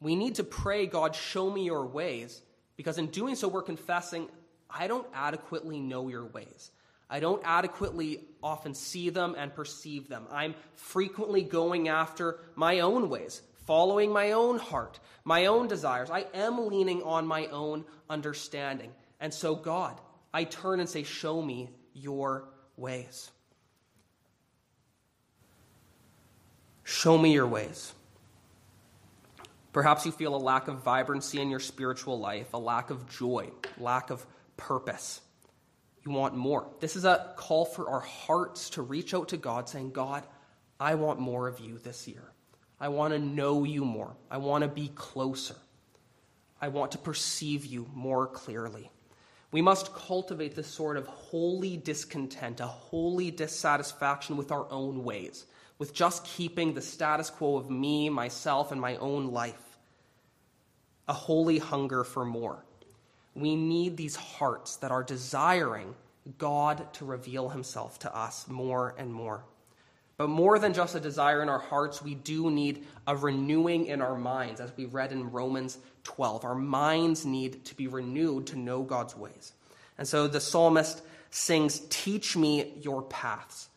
We 0.00 0.14
need 0.14 0.34
to 0.34 0.44
pray, 0.44 0.86
God, 0.86 1.14
show 1.14 1.50
me 1.50 1.64
your 1.64 1.86
ways, 1.86 2.42
because 2.76 2.98
in 2.98 3.06
doing 3.06 3.34
so, 3.34 3.48
we're 3.48 3.62
confessing, 3.62 4.28
I 4.68 4.88
don't 4.88 5.06
adequately 5.14 5.80
know 5.80 6.08
your 6.08 6.26
ways. 6.26 6.70
I 7.08 7.20
don't 7.20 7.40
adequately 7.44 8.20
often 8.42 8.74
see 8.74 9.10
them 9.10 9.34
and 9.38 9.54
perceive 9.54 10.08
them. 10.08 10.26
I'm 10.30 10.54
frequently 10.74 11.42
going 11.42 11.88
after 11.88 12.40
my 12.56 12.80
own 12.80 13.08
ways, 13.08 13.40
following 13.66 14.12
my 14.12 14.32
own 14.32 14.58
heart, 14.58 14.98
my 15.24 15.46
own 15.46 15.68
desires. 15.68 16.10
I 16.10 16.26
am 16.34 16.66
leaning 16.68 17.02
on 17.04 17.26
my 17.26 17.46
own 17.46 17.84
understanding. 18.10 18.90
And 19.18 19.32
so, 19.32 19.54
God, 19.54 19.98
I 20.32 20.44
turn 20.44 20.80
and 20.80 20.88
say, 20.88 21.02
Show 21.02 21.40
me 21.40 21.70
your 21.94 22.48
ways. 22.76 23.30
Show 26.84 27.18
me 27.18 27.32
your 27.32 27.46
ways. 27.46 27.92
Perhaps 29.72 30.06
you 30.06 30.12
feel 30.12 30.34
a 30.34 30.38
lack 30.38 30.68
of 30.68 30.82
vibrancy 30.82 31.40
in 31.40 31.50
your 31.50 31.60
spiritual 31.60 32.18
life, 32.18 32.54
a 32.54 32.58
lack 32.58 32.90
of 32.90 33.08
joy, 33.08 33.50
lack 33.76 34.10
of 34.10 34.24
purpose. 34.56 35.20
You 36.04 36.12
want 36.12 36.34
more. 36.34 36.68
This 36.80 36.96
is 36.96 37.04
a 37.04 37.34
call 37.36 37.64
for 37.64 37.90
our 37.90 38.00
hearts 38.00 38.70
to 38.70 38.82
reach 38.82 39.12
out 39.12 39.28
to 39.28 39.36
God, 39.36 39.68
saying, 39.68 39.90
God, 39.90 40.22
I 40.78 40.94
want 40.94 41.18
more 41.18 41.48
of 41.48 41.60
you 41.60 41.78
this 41.78 42.06
year. 42.06 42.22
I 42.80 42.88
want 42.88 43.14
to 43.14 43.18
know 43.18 43.64
you 43.64 43.84
more. 43.84 44.16
I 44.30 44.38
want 44.38 44.62
to 44.62 44.68
be 44.68 44.88
closer. 44.94 45.56
I 46.60 46.68
want 46.68 46.92
to 46.92 46.98
perceive 46.98 47.66
you 47.66 47.90
more 47.92 48.26
clearly. 48.26 48.90
We 49.56 49.62
must 49.62 49.94
cultivate 49.94 50.54
this 50.54 50.66
sort 50.66 50.98
of 50.98 51.06
holy 51.06 51.78
discontent, 51.78 52.60
a 52.60 52.66
holy 52.66 53.30
dissatisfaction 53.30 54.36
with 54.36 54.52
our 54.52 54.70
own 54.70 55.02
ways, 55.02 55.46
with 55.78 55.94
just 55.94 56.26
keeping 56.26 56.74
the 56.74 56.82
status 56.82 57.30
quo 57.30 57.56
of 57.56 57.70
me, 57.70 58.10
myself, 58.10 58.70
and 58.70 58.78
my 58.78 58.96
own 58.96 59.28
life. 59.28 59.78
A 61.08 61.14
holy 61.14 61.56
hunger 61.56 62.04
for 62.04 62.22
more. 62.26 62.66
We 63.34 63.56
need 63.56 63.96
these 63.96 64.16
hearts 64.16 64.76
that 64.76 64.90
are 64.90 65.02
desiring 65.02 65.94
God 66.36 66.92
to 66.92 67.06
reveal 67.06 67.48
himself 67.48 67.98
to 68.00 68.14
us 68.14 68.46
more 68.48 68.94
and 68.98 69.10
more. 69.10 69.46
But 70.18 70.28
more 70.30 70.58
than 70.58 70.72
just 70.72 70.94
a 70.94 71.00
desire 71.00 71.42
in 71.42 71.48
our 71.48 71.58
hearts, 71.58 72.00
we 72.00 72.14
do 72.14 72.50
need 72.50 72.86
a 73.06 73.14
renewing 73.14 73.86
in 73.86 74.00
our 74.00 74.16
minds, 74.16 74.60
as 74.60 74.72
we 74.76 74.86
read 74.86 75.12
in 75.12 75.30
Romans 75.30 75.76
12. 76.04 76.44
Our 76.44 76.54
minds 76.54 77.26
need 77.26 77.64
to 77.66 77.74
be 77.74 77.86
renewed 77.86 78.46
to 78.48 78.58
know 78.58 78.82
God's 78.82 79.14
ways. 79.14 79.52
And 79.98 80.08
so 80.08 80.26
the 80.26 80.40
psalmist 80.40 81.02
sings, 81.30 81.82
Teach 81.90 82.36
me 82.36 82.72
your 82.80 83.02
paths. 83.02 83.68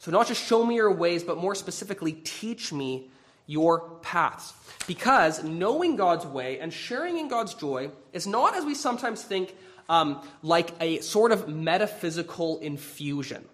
So, 0.00 0.10
not 0.10 0.26
just 0.26 0.44
show 0.44 0.66
me 0.66 0.74
your 0.74 0.92
ways, 0.92 1.22
but 1.22 1.38
more 1.38 1.54
specifically, 1.54 2.12
teach 2.12 2.72
me 2.72 3.08
your 3.46 3.88
paths. 4.02 4.52
Because 4.86 5.42
knowing 5.44 5.96
God's 5.96 6.26
way 6.26 6.58
and 6.58 6.72
sharing 6.72 7.18
in 7.18 7.28
God's 7.28 7.54
joy 7.54 7.90
is 8.12 8.26
not, 8.26 8.54
as 8.54 8.64
we 8.64 8.74
sometimes 8.74 9.22
think, 9.22 9.54
um, 9.88 10.20
like 10.42 10.70
a 10.80 11.00
sort 11.00 11.32
of 11.32 11.48
metaphysical 11.48 12.58
infusion. 12.58 13.44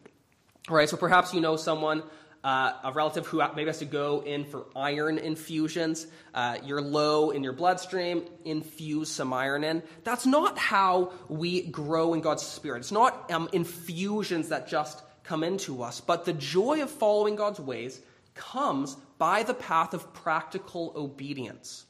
Right? 0.69 0.89
So 0.89 0.97
perhaps 0.97 1.35
you 1.35 1.41
know 1.41 1.57
someone, 1.57 2.03
uh, 2.43 2.73
a 2.85 2.93
relative 2.93 3.27
who 3.27 3.43
maybe 3.55 3.67
has 3.67 3.79
to 3.79 3.85
go 3.85 4.23
in 4.23 4.45
for 4.45 4.67
iron 4.75 5.19
infusions. 5.19 6.07
Uh, 6.33 6.59
you're 6.65 6.81
low 6.81 7.31
in 7.31 7.43
your 7.43 7.53
bloodstream, 7.53 8.25
infuse 8.45 9.11
some 9.11 9.33
iron 9.33 9.63
in. 9.65 9.83
That's 10.05 10.27
not 10.27 10.59
how 10.59 11.13
we 11.29 11.63
grow 11.63 12.15
in 12.15 12.21
God's 12.21 12.43
Spirit. 12.43 12.79
It's 12.79 12.93
not 12.93 13.31
um, 13.31 13.49
infusions 13.53 14.49
that 14.49 14.69
just 14.69 15.03
come 15.23 15.45
into 15.45 15.83
us, 15.83 16.01
but 16.01 16.25
the 16.25 16.33
joy 16.33 16.83
of 16.83 16.91
following 16.91 17.37
God's 17.37 17.61
ways 17.61 18.01
comes 18.35 18.97
by 19.19 19.43
the 19.43 19.55
path 19.55 19.93
of 19.93 20.13
practical 20.15 20.93
obedience. 20.97 21.85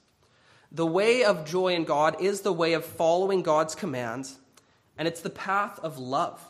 The 0.72 0.86
way 0.86 1.24
of 1.24 1.46
joy 1.46 1.74
in 1.74 1.84
God 1.84 2.20
is 2.20 2.40
the 2.40 2.52
way 2.52 2.72
of 2.74 2.84
following 2.84 3.42
God's 3.42 3.74
commands, 3.74 4.36
and 4.98 5.06
it's 5.06 5.20
the 5.20 5.30
path 5.30 5.78
of 5.80 5.98
love. 5.98 6.40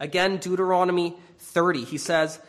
Again, 0.00 0.36
Deuteronomy 0.36 1.16
30, 1.38 1.84
he 1.84 1.98
says, 1.98 2.40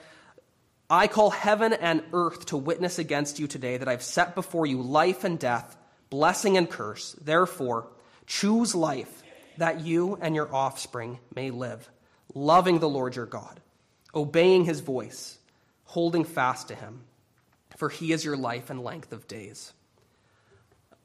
I 0.89 1.08
call 1.08 1.29
heaven 1.29 1.74
and 1.74 2.03
earth 2.13 2.48
to 2.48 2.58
witness 2.58 3.00
against 3.00 3.39
you 3.39 3.48
today 3.48 3.77
that 3.77 3.88
I've 3.88 4.03
set 4.03 4.36
before 4.36 4.65
you 4.65 4.81
life 4.81 5.24
and 5.24 5.38
death, 5.38 5.77
blessing 6.10 6.58
and 6.58 6.69
curse. 6.69 7.15
Therefore, 7.22 7.88
choose 8.25 8.74
life 8.74 9.24
that 9.58 9.81
you 9.81 10.17
and 10.22 10.34
your 10.34 10.53
offspring 10.53 11.19
may 11.36 11.51
live, 11.51 11.89
loving 12.34 12.79
the 12.79 12.89
Lord 12.89 13.15
your 13.15 13.25
God, 13.25 13.60
obeying 14.15 14.65
his 14.65 14.79
voice, 14.79 15.38
holding 15.84 16.24
fast 16.24 16.69
to 16.69 16.75
him 16.75 17.01
for 17.79 17.88
he 17.88 18.12
is 18.12 18.25
your 18.25 18.36
life 18.36 18.69
and 18.69 18.84
length 18.84 19.13
of 19.13 19.25
days. 19.25 19.72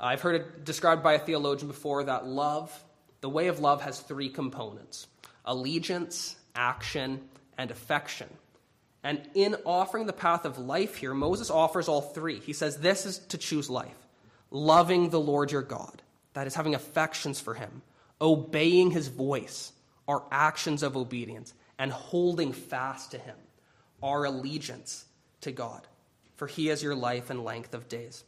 I've 0.01 0.23
heard 0.23 0.35
it 0.35 0.65
described 0.65 1.05
by 1.05 1.13
a 1.13 1.21
theologian 1.21 1.69
before 1.69 2.03
that 2.03 2.27
love, 2.27 2.85
the 3.21 3.29
way 3.29 3.47
of 3.47 3.61
love, 3.61 3.81
has 3.83 4.01
three 4.01 4.29
components 4.29 5.07
allegiance, 5.45 6.35
action, 6.57 7.21
and 7.57 7.71
affection. 7.71 8.29
And 9.05 9.21
in 9.35 9.55
offering 9.65 10.07
the 10.07 10.13
path 10.13 10.45
of 10.45 10.59
life 10.59 10.97
here, 10.97 11.15
Moses 11.15 11.51
offers 11.51 11.87
all 11.87 12.01
three. 12.01 12.41
He 12.41 12.53
says, 12.53 12.79
This 12.79 13.07
is 13.07 13.19
to 13.19 13.39
choose 13.39 13.71
life 13.71 13.95
loving 14.51 15.11
the 15.11 15.21
Lord 15.21 15.53
your 15.53 15.63
God, 15.63 16.03
that 16.33 16.47
is, 16.47 16.55
having 16.55 16.75
affections 16.75 17.41
for 17.41 17.55
him, 17.55 17.83
obeying 18.21 18.91
his 18.91 19.09
voice, 19.09 19.73
our 20.09 20.25
actions 20.33 20.83
of 20.83 20.97
obedience, 20.97 21.55
and 21.79 21.93
holding 21.93 22.53
fast 22.53 23.13
to 23.13 23.19
him, 23.19 23.37
our 24.03 24.25
allegiance 24.25 25.05
to 25.43 25.53
God 25.53 25.87
for 26.37 26.47
he 26.47 26.69
is 26.69 26.83
your 26.83 26.95
life 26.95 27.31
and 27.31 27.45
length 27.45 27.75
of 27.75 27.89
days. 27.89 28.25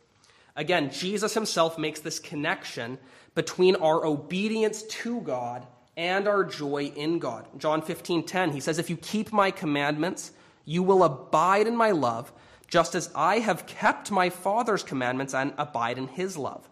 Again, 0.54 0.90
Jesus 0.90 1.34
himself 1.34 1.78
makes 1.78 2.00
this 2.00 2.18
connection 2.18 2.98
between 3.34 3.76
our 3.76 4.04
obedience 4.06 4.82
to 4.84 5.20
God 5.20 5.66
and 5.96 6.26
our 6.26 6.44
joy 6.44 6.92
in 6.96 7.18
God. 7.18 7.46
John 7.58 7.82
15, 7.82 8.24
10, 8.24 8.52
he 8.52 8.60
says, 8.60 8.78
If 8.78 8.88
you 8.88 8.96
keep 8.96 9.32
my 9.32 9.50
commandments, 9.50 10.32
you 10.66 10.82
will 10.82 11.02
abide 11.02 11.66
in 11.66 11.74
my 11.74 11.92
love, 11.92 12.30
just 12.68 12.94
as 12.94 13.10
I 13.14 13.38
have 13.38 13.64
kept 13.66 14.10
my 14.10 14.28
Father's 14.28 14.82
commandments 14.82 15.32
and 15.32 15.54
abide 15.56 15.96
in 15.96 16.08
his 16.08 16.36
love. 16.36 16.68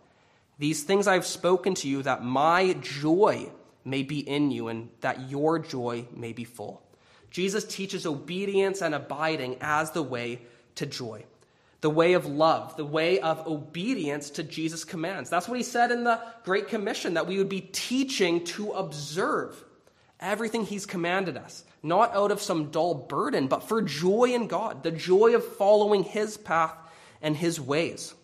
These 0.58 0.82
things 0.82 1.06
I 1.06 1.14
have 1.14 1.24
spoken 1.24 1.74
to 1.76 1.88
you, 1.88 2.02
that 2.02 2.22
my 2.22 2.74
joy 2.74 3.50
may 3.84 4.02
be 4.02 4.18
in 4.18 4.50
you, 4.50 4.68
and 4.68 4.90
that 5.00 5.30
your 5.30 5.58
joy 5.58 6.06
may 6.14 6.32
be 6.32 6.44
full. 6.44 6.82
Jesus 7.30 7.64
teaches 7.64 8.06
obedience 8.06 8.82
and 8.82 8.94
abiding 8.94 9.56
as 9.60 9.92
the 9.92 10.02
way 10.02 10.42
to 10.74 10.86
joy. 10.86 11.24
The 11.80 11.90
way 11.90 12.14
of 12.14 12.24
love, 12.24 12.76
the 12.76 12.84
way 12.84 13.20
of 13.20 13.46
obedience 13.46 14.30
to 14.30 14.42
Jesus' 14.42 14.84
commands. 14.84 15.28
That's 15.28 15.48
what 15.48 15.58
he 15.58 15.62
said 15.62 15.90
in 15.90 16.04
the 16.04 16.20
Great 16.44 16.68
Commission, 16.68 17.14
that 17.14 17.26
we 17.26 17.36
would 17.38 17.48
be 17.48 17.60
teaching 17.60 18.44
to 18.44 18.72
observe 18.72 19.62
everything 20.18 20.64
he's 20.64 20.86
commanded 20.86 21.36
us, 21.36 21.62
not 21.84 22.14
out 22.14 22.32
of 22.32 22.40
some 22.40 22.70
dull 22.70 22.94
burden, 22.94 23.46
but 23.46 23.62
for 23.62 23.82
joy 23.82 24.30
in 24.32 24.48
God, 24.48 24.82
the 24.82 24.90
joy 24.90 25.34
of 25.34 25.44
following 25.56 26.02
his 26.02 26.36
path 26.36 26.74
and 27.20 27.36
his 27.36 27.60
ways. 27.60 28.14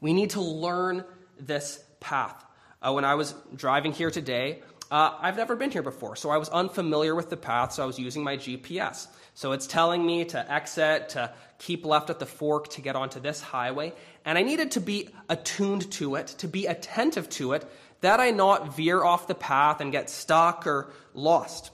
We 0.00 0.12
need 0.12 0.30
to 0.30 0.40
learn 0.40 1.04
this 1.38 1.82
path. 2.00 2.44
Uh, 2.80 2.92
when 2.92 3.04
I 3.04 3.16
was 3.16 3.34
driving 3.54 3.92
here 3.92 4.10
today, 4.10 4.62
uh, 4.90 5.18
I've 5.20 5.36
never 5.36 5.56
been 5.56 5.72
here 5.72 5.82
before, 5.82 6.14
so 6.14 6.30
I 6.30 6.36
was 6.36 6.48
unfamiliar 6.48 7.14
with 7.14 7.28
the 7.28 7.36
path, 7.36 7.72
so 7.72 7.82
I 7.82 7.86
was 7.86 7.98
using 7.98 8.22
my 8.22 8.36
GPS. 8.36 9.08
So 9.34 9.50
it's 9.50 9.66
telling 9.66 10.06
me 10.06 10.26
to 10.26 10.52
exit, 10.52 11.10
to 11.10 11.34
keep 11.58 11.84
left 11.84 12.08
at 12.08 12.20
the 12.20 12.26
fork 12.26 12.68
to 12.70 12.80
get 12.80 12.94
onto 12.94 13.18
this 13.18 13.40
highway. 13.40 13.92
And 14.24 14.38
I 14.38 14.42
needed 14.42 14.72
to 14.72 14.80
be 14.80 15.08
attuned 15.28 15.90
to 15.92 16.14
it, 16.14 16.28
to 16.38 16.46
be 16.46 16.66
attentive 16.66 17.28
to 17.30 17.54
it, 17.54 17.68
that 18.00 18.20
I 18.20 18.30
not 18.30 18.76
veer 18.76 19.02
off 19.02 19.26
the 19.26 19.34
path 19.34 19.80
and 19.80 19.90
get 19.90 20.08
stuck 20.08 20.66
or 20.68 20.92
lost. 21.14 21.70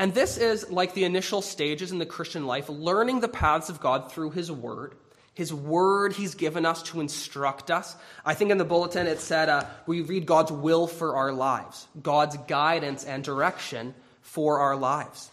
And 0.00 0.14
this 0.14 0.38
is 0.38 0.70
like 0.70 0.94
the 0.94 1.04
initial 1.04 1.42
stages 1.42 1.92
in 1.92 1.98
the 1.98 2.06
Christian 2.06 2.46
life, 2.46 2.70
learning 2.70 3.20
the 3.20 3.28
paths 3.28 3.68
of 3.68 3.80
God 3.80 4.10
through 4.10 4.30
His 4.30 4.50
Word, 4.50 4.94
His 5.34 5.52
word 5.52 6.14
He's 6.14 6.34
given 6.34 6.64
us 6.64 6.82
to 6.84 7.02
instruct 7.02 7.70
us. 7.70 7.94
I 8.24 8.32
think 8.32 8.50
in 8.50 8.56
the 8.56 8.64
bulletin 8.64 9.06
it 9.06 9.20
said 9.20 9.50
uh, 9.50 9.66
we 9.84 10.00
read 10.00 10.24
God's 10.24 10.52
will 10.52 10.86
for 10.86 11.16
our 11.16 11.34
lives, 11.34 11.86
God's 12.00 12.38
guidance 12.48 13.04
and 13.04 13.22
direction 13.22 13.94
for 14.22 14.60
our 14.60 14.74
lives 14.74 15.30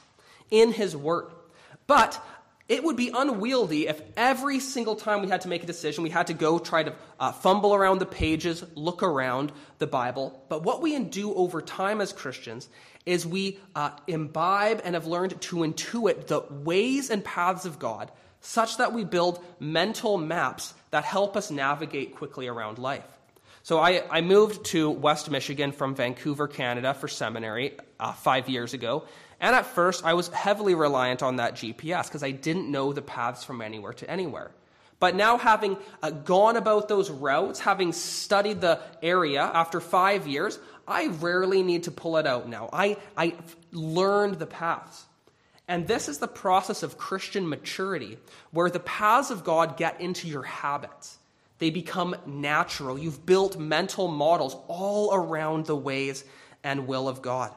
in 0.52 0.74
His 0.74 0.98
word. 0.98 1.28
But 1.88 2.22
it 2.68 2.84
would 2.84 2.98
be 2.98 3.12
unwieldy 3.16 3.88
if 3.88 4.02
every 4.18 4.60
single 4.60 4.98
time 4.98 5.22
we 5.22 5.30
had 5.30 5.42
to 5.42 5.48
make 5.48 5.64
a 5.64 5.68
decision, 5.68 6.04
we 6.04 6.10
had 6.10 6.28
to 6.28 6.34
go 6.34 6.60
try 6.60 6.84
to 6.84 6.94
uh, 7.22 7.32
fumble 7.32 7.74
around 7.74 8.00
the 8.00 8.06
pages, 8.06 8.66
look 8.76 9.02
around 9.02 9.54
the 9.78 9.88
Bible. 9.88 10.44
But 10.50 10.64
what 10.64 10.82
we 10.82 11.00
do 11.00 11.34
over 11.34 11.62
time 11.62 12.02
as 12.02 12.12
Christians 12.12 12.68
is 13.08 13.26
we 13.26 13.58
uh, 13.74 13.92
imbibe 14.06 14.82
and 14.84 14.94
have 14.94 15.08
learned 15.08 15.40
to 15.42 15.58
intuit 15.58 16.28
the 16.28 16.42
ways 16.50 17.10
and 17.10 17.24
paths 17.24 17.66
of 17.66 17.80
God 17.80 18.12
such 18.42 18.78
that 18.78 18.94
we 18.94 19.04
build 19.04 19.44
mental 19.60 20.18
maps 20.18 20.74
that 20.92 21.04
help 21.04 21.36
us 21.36 21.50
navigate 21.50 22.16
quickly 22.16 22.48
around 22.48 22.78
life. 22.78 23.06
So 23.64 23.80
I, 23.80 24.04
I 24.10 24.22
moved 24.22 24.66
to 24.68 24.90
West 24.90 25.30
Michigan 25.32 25.72
from 25.72 25.96
Vancouver, 25.96 26.48
Canada 26.48 26.94
for 26.94 27.08
seminary 27.08 27.78
uh, 28.00 28.14
five 28.14 28.48
years 28.48 28.74
ago. 28.74 29.06
And 29.40 29.56
at 29.56 29.66
first, 29.66 30.06
I 30.06 30.14
was 30.14 30.30
heavily 30.30 30.76
reliant 30.76 31.24
on 31.24 31.38
that 31.38 31.56
GPS 31.56 32.06
because 32.06 32.24
I 32.24 32.32
didn't 32.32 32.72
know 32.72 32.94
the 32.94 33.02
paths 33.02 33.44
from 33.44 33.62
anywhere 33.62 33.94
to 33.94 34.10
anywhere. 34.10 34.52
But 35.00 35.16
now, 35.16 35.38
having 35.38 35.78
uh, 36.02 36.10
gone 36.10 36.56
about 36.56 36.88
those 36.88 37.12
routes, 37.12 37.60
having 37.60 37.94
studied 37.94 38.62
the 38.62 38.80
area 39.04 39.42
after 39.42 39.80
five 39.80 40.26
years, 40.26 40.58
I 40.88 41.08
rarely 41.08 41.64
need 41.64 41.84
to 41.84 41.92
pull 41.92 42.18
it 42.18 42.26
out 42.26 42.48
now. 42.48 42.70
I, 42.72 42.98
I 43.18 43.36
learned 43.72 44.40
the 44.40 44.46
paths. 44.46 45.06
And 45.68 45.86
this 45.86 46.08
is 46.08 46.20
the 46.20 46.30
process 46.30 46.82
of 46.82 46.98
Christian 46.98 47.48
maturity, 47.48 48.18
where 48.52 48.70
the 48.70 48.80
paths 48.80 49.32
of 49.32 49.44
God 49.44 49.76
get 49.76 50.00
into 50.00 50.28
your 50.28 50.44
habits. 50.44 51.18
They 51.60 51.70
become 51.72 52.16
natural. 52.26 52.98
You've 52.98 53.26
built 53.26 53.58
mental 53.58 54.08
models 54.08 54.56
all 54.68 55.14
around 55.14 55.66
the 55.66 55.76
ways 55.76 56.24
and 56.64 56.88
will 56.88 57.10
of 57.10 57.22
God. 57.22 57.52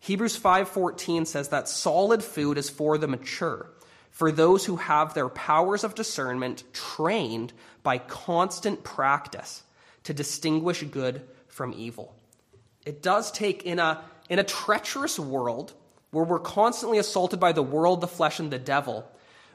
Hebrews 0.00 0.36
5:14 0.36 1.26
says 1.26 1.50
that 1.50 1.68
solid 1.68 2.24
food 2.24 2.58
is 2.58 2.68
for 2.68 2.98
the 2.98 3.06
mature, 3.06 3.70
for 4.10 4.32
those 4.32 4.64
who 4.64 4.76
have 4.76 5.14
their 5.14 5.28
powers 5.28 5.84
of 5.84 5.94
discernment 5.94 6.64
trained 6.72 7.52
by 7.84 7.98
constant 7.98 8.82
practice 8.82 9.62
to 10.02 10.12
distinguish 10.12 10.82
good 10.82 11.22
from 11.46 11.72
evil. 11.72 12.16
It 12.84 13.02
does 13.02 13.30
take 13.32 13.64
in 13.64 13.78
a 13.78 14.04
in 14.28 14.38
a 14.38 14.44
treacherous 14.44 15.18
world 15.18 15.72
where 16.10 16.24
we're 16.24 16.38
constantly 16.38 16.98
assaulted 16.98 17.40
by 17.40 17.52
the 17.52 17.62
world, 17.62 18.00
the 18.00 18.06
flesh 18.06 18.38
and 18.38 18.50
the 18.50 18.58
devil. 18.58 19.04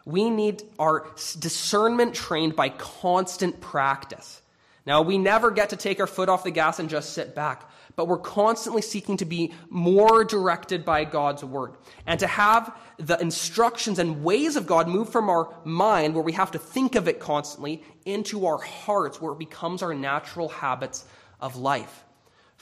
We 0.05 0.29
need 0.29 0.63
our 0.79 1.07
discernment 1.39 2.13
trained 2.13 2.55
by 2.55 2.69
constant 2.69 3.59
practice. 3.59 4.41
Now, 4.85 5.01
we 5.01 5.17
never 5.17 5.51
get 5.51 5.69
to 5.71 5.75
take 5.75 5.99
our 5.99 6.07
foot 6.07 6.29
off 6.29 6.43
the 6.43 6.51
gas 6.51 6.79
and 6.79 6.89
just 6.89 7.13
sit 7.13 7.35
back 7.35 7.69
but 7.97 8.07
we're 8.07 8.19
constantly 8.19 8.83
seeking 8.83 9.17
to 9.17 9.25
be 9.25 9.51
more 9.69 10.23
directed 10.23 10.85
by 10.85 11.03
God's 11.03 11.43
word 11.43 11.73
and 12.05 12.19
to 12.19 12.27
have 12.27 12.77
the 12.97 13.19
instructions 13.19 13.97
and 13.97 14.23
ways 14.23 14.55
of 14.55 14.67
God 14.67 14.87
move 14.87 15.09
from 15.09 15.29
our 15.29 15.51
mind, 15.65 16.13
where 16.13 16.23
we 16.23 16.33
have 16.33 16.51
to 16.51 16.59
think 16.59 16.93
of 16.93 17.07
it 17.07 17.19
constantly, 17.19 17.83
into 18.05 18.45
our 18.45 18.59
hearts, 18.59 19.19
where 19.19 19.33
it 19.33 19.39
becomes 19.39 19.81
our 19.81 19.95
natural 19.95 20.47
habits 20.47 21.05
of 21.41 21.55
life. 21.55 22.05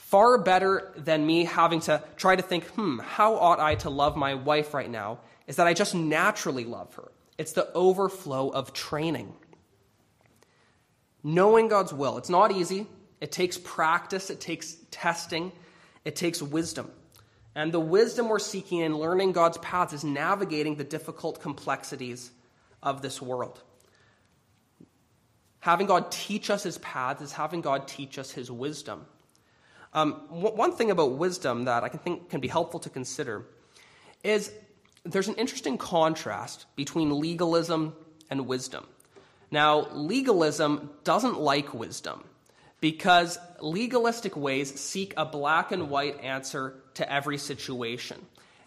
Far 0.06 0.38
better 0.38 0.92
than 0.96 1.26
me 1.26 1.44
having 1.44 1.80
to 1.80 2.00
try 2.16 2.36
to 2.36 2.42
think, 2.42 2.64
hmm, 2.68 3.00
how 3.00 3.34
ought 3.34 3.58
I 3.58 3.74
to 3.76 3.90
love 3.90 4.16
my 4.16 4.34
wife 4.34 4.72
right 4.72 4.88
now, 4.88 5.18
is 5.48 5.56
that 5.56 5.66
I 5.66 5.74
just 5.74 5.96
naturally 5.96 6.64
love 6.64 6.94
her. 6.94 7.10
It's 7.38 7.54
the 7.54 7.72
overflow 7.72 8.50
of 8.50 8.72
training. 8.72 9.34
Knowing 11.24 11.66
God's 11.66 11.92
will. 11.92 12.18
It's 12.18 12.28
not 12.28 12.52
easy. 12.52 12.86
It 13.20 13.32
takes 13.32 13.58
practice, 13.58 14.30
it 14.30 14.40
takes 14.40 14.76
testing, 14.92 15.50
it 16.04 16.14
takes 16.14 16.40
wisdom. 16.40 16.88
And 17.56 17.72
the 17.72 17.80
wisdom 17.80 18.28
we're 18.28 18.38
seeking 18.38 18.82
in 18.82 18.96
learning 18.96 19.32
God's 19.32 19.58
paths 19.58 19.92
is 19.92 20.04
navigating 20.04 20.76
the 20.76 20.84
difficult 20.84 21.40
complexities 21.40 22.30
of 22.80 23.02
this 23.02 23.20
world. 23.20 23.60
Having 25.58 25.88
God 25.88 26.12
teach 26.12 26.48
us 26.48 26.62
his 26.62 26.78
paths 26.78 27.22
is 27.22 27.32
having 27.32 27.60
God 27.60 27.88
teach 27.88 28.20
us 28.20 28.30
his 28.30 28.52
wisdom. 28.52 29.04
Um, 29.96 30.12
one 30.28 30.72
thing 30.72 30.90
about 30.90 31.12
wisdom 31.12 31.64
that 31.64 31.82
I 31.82 31.88
can 31.88 31.98
think 32.00 32.28
can 32.28 32.40
be 32.40 32.48
helpful 32.48 32.78
to 32.80 32.90
consider 32.90 33.46
is 34.22 34.52
there's 35.04 35.28
an 35.28 35.36
interesting 35.36 35.78
contrast 35.78 36.66
between 36.76 37.18
legalism 37.18 37.94
and 38.28 38.46
wisdom. 38.46 38.86
Now, 39.50 39.88
legalism 39.92 40.90
doesn't 41.02 41.40
like 41.40 41.72
wisdom 41.72 42.24
because 42.80 43.38
legalistic 43.60 44.36
ways 44.36 44.78
seek 44.78 45.14
a 45.16 45.24
black 45.24 45.72
and 45.72 45.88
white 45.88 46.20
answer 46.20 46.74
to 46.94 47.10
every 47.10 47.38
situation. 47.38 48.18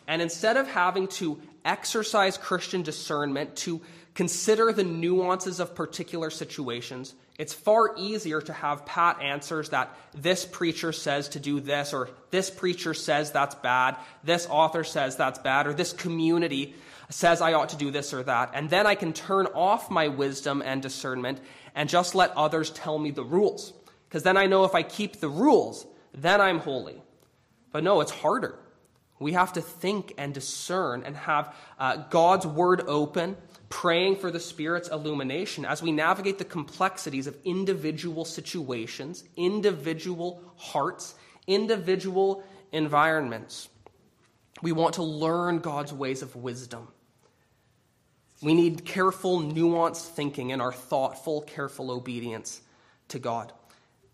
And 0.08 0.24
instead 0.24 0.58
of 0.58 0.68
having 0.68 1.08
to 1.20 1.40
exercise 1.64 2.40
Christian 2.40 2.82
discernment 2.82 3.56
to 3.58 3.82
consider 4.16 4.74
the 4.74 4.84
nuances 4.84 5.60
of 5.60 5.76
particular 5.76 6.32
situations, 6.32 7.14
it's 7.40 7.54
far 7.54 7.96
easier 7.98 8.42
to 8.42 8.54
have 8.54 8.86
pat 8.86 9.20
answers 9.22 9.70
that 9.70 9.96
this 10.14 10.46
preacher 10.46 10.92
says 10.92 11.30
to 11.30 11.40
do 11.40 11.60
this, 11.60 11.94
or 11.94 12.10
this 12.30 12.52
preacher 12.52 12.94
says 12.94 13.32
that's 13.32 13.56
bad, 13.56 13.98
this 14.24 14.46
author 14.48 14.84
says 14.84 15.16
that's 15.16 15.40
bad, 15.40 15.66
or 15.66 15.74
this 15.74 15.94
community 15.94 16.76
says 17.10 17.42
I 17.42 17.54
ought 17.54 17.70
to 17.70 17.78
do 17.78 17.90
this 17.90 18.14
or 18.14 18.22
that. 18.24 18.52
And 18.54 18.70
then 18.70 18.86
I 18.86 18.94
can 18.94 19.14
turn 19.14 19.48
off 19.48 19.90
my 19.90 20.10
wisdom 20.10 20.62
and 20.64 20.82
discernment 20.82 21.40
and 21.74 21.90
just 21.90 22.14
let 22.14 22.36
others 22.38 22.70
tell 22.70 23.00
me 23.00 23.10
the 23.10 23.24
rules 23.24 23.74
because 24.10 24.24
then 24.24 24.38
I 24.38 24.48
know 24.48 24.66
if 24.66 24.74
I 24.74 24.84
keep 24.84 25.20
the 25.20 25.30
rules, 25.30 25.86
then 26.14 26.42
I'm 26.42 26.60
holy. 26.60 27.02
But 27.72 27.84
no, 27.84 28.02
it's 28.02 28.12
harder. 28.12 28.58
We 29.20 29.34
have 29.34 29.54
to 29.54 29.62
think 29.62 30.14
and 30.18 30.34
discern 30.34 31.04
and 31.04 31.16
have 31.16 31.56
uh, 31.78 31.98
God's 32.10 32.48
word 32.48 32.82
open, 32.88 33.38
praying 33.70 34.16
for 34.16 34.32
the 34.32 34.40
Spirit's 34.40 34.90
illumination 34.90 35.64
as 35.64 35.82
we 35.82 35.92
navigate 35.92 36.38
the 36.38 36.46
complexities 36.46 37.28
of 37.28 37.38
individual 37.46 38.26
situations, 38.26 39.24
individual 39.38 40.42
hearts, 40.58 41.16
individual 41.48 42.44
environments. 42.72 43.70
We 44.62 44.72
want 44.72 44.96
to 44.96 45.04
learn 45.04 45.60
God's 45.60 45.94
ways 45.94 46.22
of 46.22 46.36
wisdom. 46.36 46.88
We 48.42 48.54
need 48.54 48.86
careful, 48.86 49.40
nuanced 49.42 50.08
thinking 50.10 50.50
in 50.50 50.62
our 50.62 50.74
thoughtful, 50.74 51.42
careful 51.42 51.92
obedience 51.92 52.62
to 53.10 53.20
God. 53.20 53.52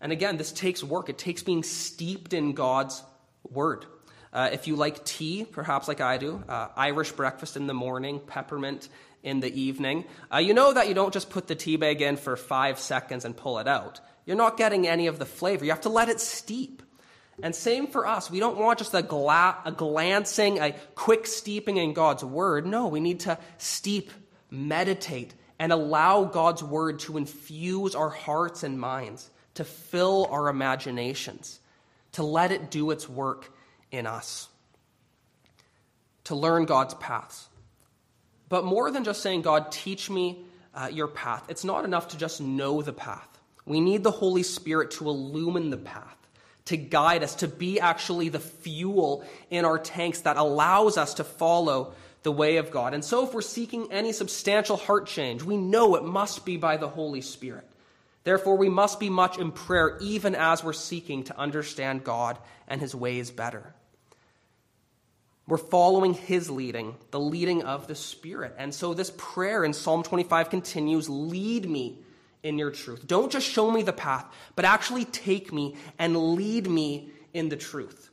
And 0.00 0.12
again, 0.12 0.36
this 0.36 0.52
takes 0.52 0.84
work. 0.84 1.08
It 1.08 1.18
takes 1.18 1.42
being 1.42 1.62
steeped 1.62 2.32
in 2.32 2.52
God's 2.52 3.02
word. 3.48 3.86
Uh, 4.32 4.50
if 4.52 4.66
you 4.66 4.76
like 4.76 5.04
tea, 5.04 5.46
perhaps 5.50 5.88
like 5.88 6.00
I 6.00 6.18
do, 6.18 6.42
uh, 6.48 6.68
Irish 6.76 7.12
breakfast 7.12 7.56
in 7.56 7.66
the 7.66 7.74
morning, 7.74 8.20
peppermint 8.20 8.88
in 9.22 9.40
the 9.40 9.60
evening, 9.60 10.04
uh, 10.32 10.38
you 10.38 10.54
know 10.54 10.72
that 10.72 10.88
you 10.88 10.94
don't 10.94 11.12
just 11.12 11.30
put 11.30 11.46
the 11.46 11.54
tea 11.54 11.76
bag 11.76 12.00
in 12.00 12.16
for 12.16 12.36
five 12.36 12.78
seconds 12.78 13.24
and 13.24 13.36
pull 13.36 13.58
it 13.58 13.66
out. 13.66 14.00
You're 14.24 14.36
not 14.36 14.56
getting 14.56 14.86
any 14.86 15.06
of 15.06 15.18
the 15.18 15.26
flavor. 15.26 15.64
You 15.64 15.70
have 15.70 15.82
to 15.82 15.88
let 15.88 16.08
it 16.08 16.20
steep. 16.20 16.82
And 17.42 17.54
same 17.54 17.86
for 17.86 18.06
us. 18.06 18.30
We 18.30 18.40
don't 18.40 18.56
want 18.56 18.78
just 18.78 18.94
a, 18.94 19.02
gla- 19.02 19.58
a 19.64 19.72
glancing, 19.72 20.58
a 20.58 20.74
quick 20.94 21.26
steeping 21.26 21.76
in 21.76 21.92
God's 21.92 22.24
word. 22.24 22.66
No, 22.66 22.86
we 22.88 23.00
need 23.00 23.20
to 23.20 23.38
steep, 23.58 24.10
meditate, 24.50 25.34
and 25.58 25.72
allow 25.72 26.24
God's 26.24 26.62
word 26.62 27.00
to 27.00 27.16
infuse 27.16 27.94
our 27.94 28.08
hearts 28.08 28.62
and 28.62 28.80
minds 28.80 29.30
to 29.56 29.64
fill 29.64 30.26
our 30.30 30.48
imaginations, 30.48 31.60
to 32.12 32.22
let 32.22 32.52
it 32.52 32.70
do 32.70 32.90
its 32.90 33.08
work 33.08 33.50
in 33.90 34.06
us, 34.06 34.48
to 36.24 36.34
learn 36.34 36.66
God's 36.66 36.94
paths. 36.94 37.48
But 38.48 38.64
more 38.64 38.90
than 38.90 39.04
just 39.04 39.22
saying, 39.22 39.42
God, 39.42 39.72
teach 39.72 40.08
me 40.08 40.44
uh, 40.74 40.88
your 40.92 41.08
path, 41.08 41.44
it's 41.48 41.64
not 41.64 41.84
enough 41.84 42.08
to 42.08 42.18
just 42.18 42.40
know 42.40 42.82
the 42.82 42.92
path. 42.92 43.28
We 43.64 43.80
need 43.80 44.04
the 44.04 44.10
Holy 44.10 44.42
Spirit 44.42 44.92
to 44.92 45.08
illumine 45.08 45.70
the 45.70 45.76
path, 45.76 46.16
to 46.66 46.76
guide 46.76 47.22
us, 47.24 47.34
to 47.36 47.48
be 47.48 47.80
actually 47.80 48.28
the 48.28 48.38
fuel 48.38 49.24
in 49.50 49.64
our 49.64 49.78
tanks 49.78 50.20
that 50.20 50.36
allows 50.36 50.96
us 50.96 51.14
to 51.14 51.24
follow 51.24 51.94
the 52.22 52.32
way 52.32 52.56
of 52.56 52.70
God. 52.70 52.92
And 52.92 53.04
so, 53.04 53.24
if 53.24 53.32
we're 53.32 53.40
seeking 53.40 53.92
any 53.92 54.12
substantial 54.12 54.76
heart 54.76 55.06
change, 55.06 55.42
we 55.42 55.56
know 55.56 55.94
it 55.94 56.04
must 56.04 56.44
be 56.44 56.56
by 56.56 56.76
the 56.76 56.88
Holy 56.88 57.20
Spirit. 57.20 57.64
Therefore, 58.26 58.56
we 58.56 58.68
must 58.68 58.98
be 58.98 59.08
much 59.08 59.38
in 59.38 59.52
prayer, 59.52 59.96
even 60.00 60.34
as 60.34 60.64
we're 60.64 60.72
seeking 60.72 61.22
to 61.24 61.38
understand 61.38 62.02
God 62.02 62.36
and 62.66 62.80
his 62.80 62.92
ways 62.92 63.30
better. 63.30 63.75
We're 65.48 65.58
following 65.58 66.14
his 66.14 66.50
leading, 66.50 66.96
the 67.12 67.20
leading 67.20 67.62
of 67.62 67.86
the 67.86 67.94
Spirit. 67.94 68.54
And 68.58 68.74
so 68.74 68.94
this 68.94 69.12
prayer 69.16 69.64
in 69.64 69.72
Psalm 69.72 70.02
25 70.02 70.50
continues 70.50 71.08
Lead 71.08 71.68
me 71.68 71.98
in 72.42 72.58
your 72.58 72.70
truth. 72.70 73.06
Don't 73.06 73.30
just 73.30 73.46
show 73.46 73.70
me 73.70 73.82
the 73.82 73.92
path, 73.92 74.26
but 74.56 74.64
actually 74.64 75.04
take 75.04 75.52
me 75.52 75.76
and 75.98 76.34
lead 76.34 76.68
me 76.68 77.10
in 77.32 77.48
the 77.48 77.56
truth. 77.56 78.10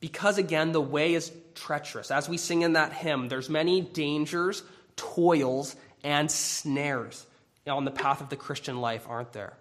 Because 0.00 0.36
again, 0.36 0.72
the 0.72 0.80
way 0.80 1.14
is 1.14 1.32
treacherous. 1.54 2.10
As 2.10 2.28
we 2.28 2.36
sing 2.36 2.62
in 2.62 2.74
that 2.74 2.92
hymn, 2.92 3.28
there's 3.28 3.48
many 3.48 3.80
dangers, 3.80 4.62
toils, 4.96 5.76
and 6.02 6.30
snares 6.30 7.26
on 7.66 7.86
the 7.86 7.90
path 7.90 8.20
of 8.20 8.28
the 8.28 8.36
Christian 8.36 8.80
life, 8.80 9.06
aren't 9.08 9.32
there? 9.32 9.54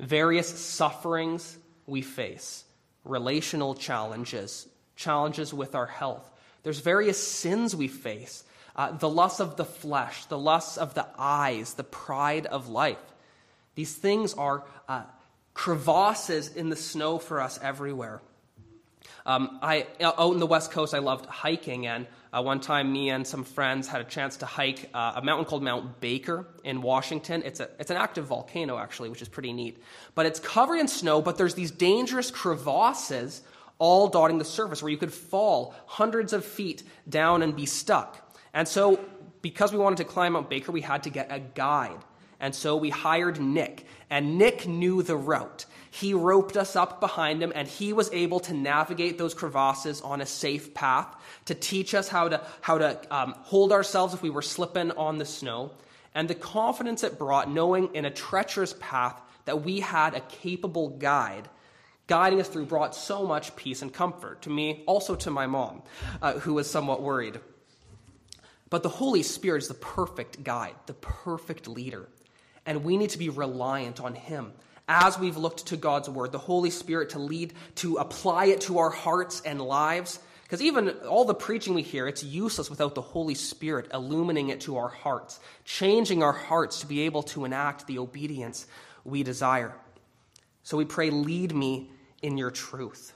Various 0.00 0.48
sufferings 0.48 1.56
we 1.86 2.02
face, 2.02 2.64
relational 3.04 3.74
challenges, 3.74 4.66
challenges 4.96 5.54
with 5.54 5.76
our 5.76 5.86
health. 5.86 6.28
There's 6.66 6.80
various 6.80 7.24
sins 7.24 7.76
we 7.76 7.86
face, 7.86 8.42
uh, 8.74 8.90
the 8.90 9.08
lust 9.08 9.40
of 9.40 9.54
the 9.54 9.64
flesh, 9.64 10.24
the 10.24 10.36
lust 10.36 10.78
of 10.78 10.94
the 10.94 11.06
eyes, 11.16 11.74
the 11.74 11.84
pride 11.84 12.44
of 12.46 12.68
life. 12.68 12.98
These 13.76 13.94
things 13.94 14.34
are 14.34 14.64
uh, 14.88 15.04
crevasses 15.54 16.56
in 16.56 16.68
the 16.68 16.74
snow 16.74 17.20
for 17.20 17.40
us 17.40 17.60
everywhere. 17.62 18.20
Um, 19.24 19.60
I, 19.62 19.86
out 20.00 20.32
in 20.32 20.40
the 20.40 20.46
West 20.46 20.72
Coast, 20.72 20.92
I 20.92 20.98
loved 20.98 21.26
hiking, 21.26 21.86
and 21.86 22.08
uh, 22.32 22.42
one 22.42 22.58
time 22.58 22.92
me 22.92 23.10
and 23.10 23.24
some 23.24 23.44
friends 23.44 23.86
had 23.86 24.00
a 24.00 24.04
chance 24.04 24.38
to 24.38 24.46
hike 24.46 24.90
uh, 24.92 25.12
a 25.14 25.22
mountain 25.22 25.44
called 25.44 25.62
Mount 25.62 26.00
Baker 26.00 26.48
in 26.64 26.82
Washington. 26.82 27.44
It's, 27.44 27.60
a, 27.60 27.70
it's 27.78 27.92
an 27.92 27.96
active 27.96 28.24
volcano, 28.24 28.76
actually, 28.76 29.10
which 29.10 29.22
is 29.22 29.28
pretty 29.28 29.52
neat. 29.52 29.80
But 30.16 30.26
it's 30.26 30.40
covered 30.40 30.78
in 30.78 30.88
snow, 30.88 31.22
but 31.22 31.38
there's 31.38 31.54
these 31.54 31.70
dangerous 31.70 32.32
crevasses 32.32 33.42
all 33.78 34.08
dotting 34.08 34.38
the 34.38 34.44
surface 34.44 34.82
where 34.82 34.90
you 34.90 34.96
could 34.96 35.12
fall 35.12 35.74
hundreds 35.86 36.32
of 36.32 36.44
feet 36.44 36.82
down 37.08 37.42
and 37.42 37.54
be 37.54 37.66
stuck. 37.66 38.34
And 38.54 38.66
so, 38.66 39.00
because 39.42 39.72
we 39.72 39.78
wanted 39.78 39.98
to 39.98 40.04
climb 40.04 40.32
Mount 40.32 40.48
Baker, 40.48 40.72
we 40.72 40.80
had 40.80 41.02
to 41.04 41.10
get 41.10 41.28
a 41.30 41.38
guide. 41.38 41.98
And 42.40 42.54
so 42.54 42.76
we 42.76 42.90
hired 42.90 43.40
Nick, 43.40 43.86
and 44.10 44.38
Nick 44.38 44.66
knew 44.66 45.02
the 45.02 45.16
route. 45.16 45.64
He 45.90 46.12
roped 46.12 46.56
us 46.56 46.76
up 46.76 47.00
behind 47.00 47.42
him, 47.42 47.52
and 47.54 47.66
he 47.66 47.92
was 47.92 48.10
able 48.12 48.40
to 48.40 48.54
navigate 48.54 49.16
those 49.16 49.34
crevasses 49.34 50.02
on 50.02 50.20
a 50.20 50.26
safe 50.26 50.74
path 50.74 51.14
to 51.46 51.54
teach 51.54 51.94
us 51.94 52.08
how 52.08 52.28
to, 52.28 52.40
how 52.60 52.78
to 52.78 53.14
um, 53.14 53.34
hold 53.42 53.72
ourselves 53.72 54.12
if 54.12 54.22
we 54.22 54.28
were 54.28 54.42
slipping 54.42 54.90
on 54.92 55.16
the 55.16 55.24
snow. 55.24 55.72
And 56.14 56.28
the 56.28 56.34
confidence 56.34 57.02
it 57.02 57.18
brought, 57.18 57.50
knowing 57.50 57.94
in 57.94 58.04
a 58.04 58.10
treacherous 58.10 58.74
path 58.78 59.20
that 59.46 59.62
we 59.62 59.80
had 59.80 60.14
a 60.14 60.20
capable 60.20 60.90
guide 60.90 61.48
guiding 62.06 62.40
us 62.40 62.48
through, 62.48 62.66
brought 62.66 62.94
so 62.94 63.26
much 63.26 63.56
peace 63.56 63.82
and 63.82 63.92
comfort 63.92 64.42
to 64.42 64.50
me, 64.50 64.84
also 64.86 65.14
to 65.16 65.30
my 65.30 65.46
mom, 65.46 65.82
uh, 66.22 66.34
who 66.34 66.54
was 66.54 66.70
somewhat 66.70 67.02
worried. 67.02 67.40
But 68.70 68.82
the 68.82 68.88
Holy 68.88 69.22
Spirit 69.22 69.62
is 69.62 69.68
the 69.68 69.74
perfect 69.74 70.42
guide, 70.42 70.74
the 70.86 70.94
perfect 70.94 71.68
leader. 71.68 72.08
And 72.64 72.84
we 72.84 72.96
need 72.96 73.10
to 73.10 73.18
be 73.18 73.28
reliant 73.28 74.00
on 74.00 74.14
Him 74.14 74.52
as 74.88 75.18
we've 75.18 75.36
looked 75.36 75.66
to 75.66 75.76
God's 75.76 76.08
Word, 76.08 76.32
the 76.32 76.38
Holy 76.38 76.70
Spirit 76.70 77.10
to 77.10 77.18
lead, 77.18 77.54
to 77.76 77.96
apply 77.96 78.46
it 78.46 78.62
to 78.62 78.78
our 78.78 78.90
hearts 78.90 79.40
and 79.44 79.60
lives. 79.60 80.18
Because 80.42 80.62
even 80.62 80.90
all 81.08 81.24
the 81.24 81.34
preaching 81.34 81.74
we 81.74 81.82
hear, 81.82 82.06
it's 82.06 82.22
useless 82.22 82.70
without 82.70 82.94
the 82.94 83.02
Holy 83.02 83.34
Spirit 83.34 83.88
illuminating 83.92 84.50
it 84.50 84.60
to 84.62 84.76
our 84.76 84.88
hearts, 84.88 85.40
changing 85.64 86.22
our 86.22 86.32
hearts 86.32 86.80
to 86.80 86.86
be 86.86 87.02
able 87.02 87.24
to 87.24 87.44
enact 87.44 87.86
the 87.86 87.98
obedience 87.98 88.66
we 89.04 89.24
desire. 89.24 89.74
So 90.62 90.76
we 90.76 90.84
pray, 90.84 91.10
lead 91.10 91.54
me 91.54 91.90
in 92.26 92.36
your 92.36 92.50
truth. 92.50 93.12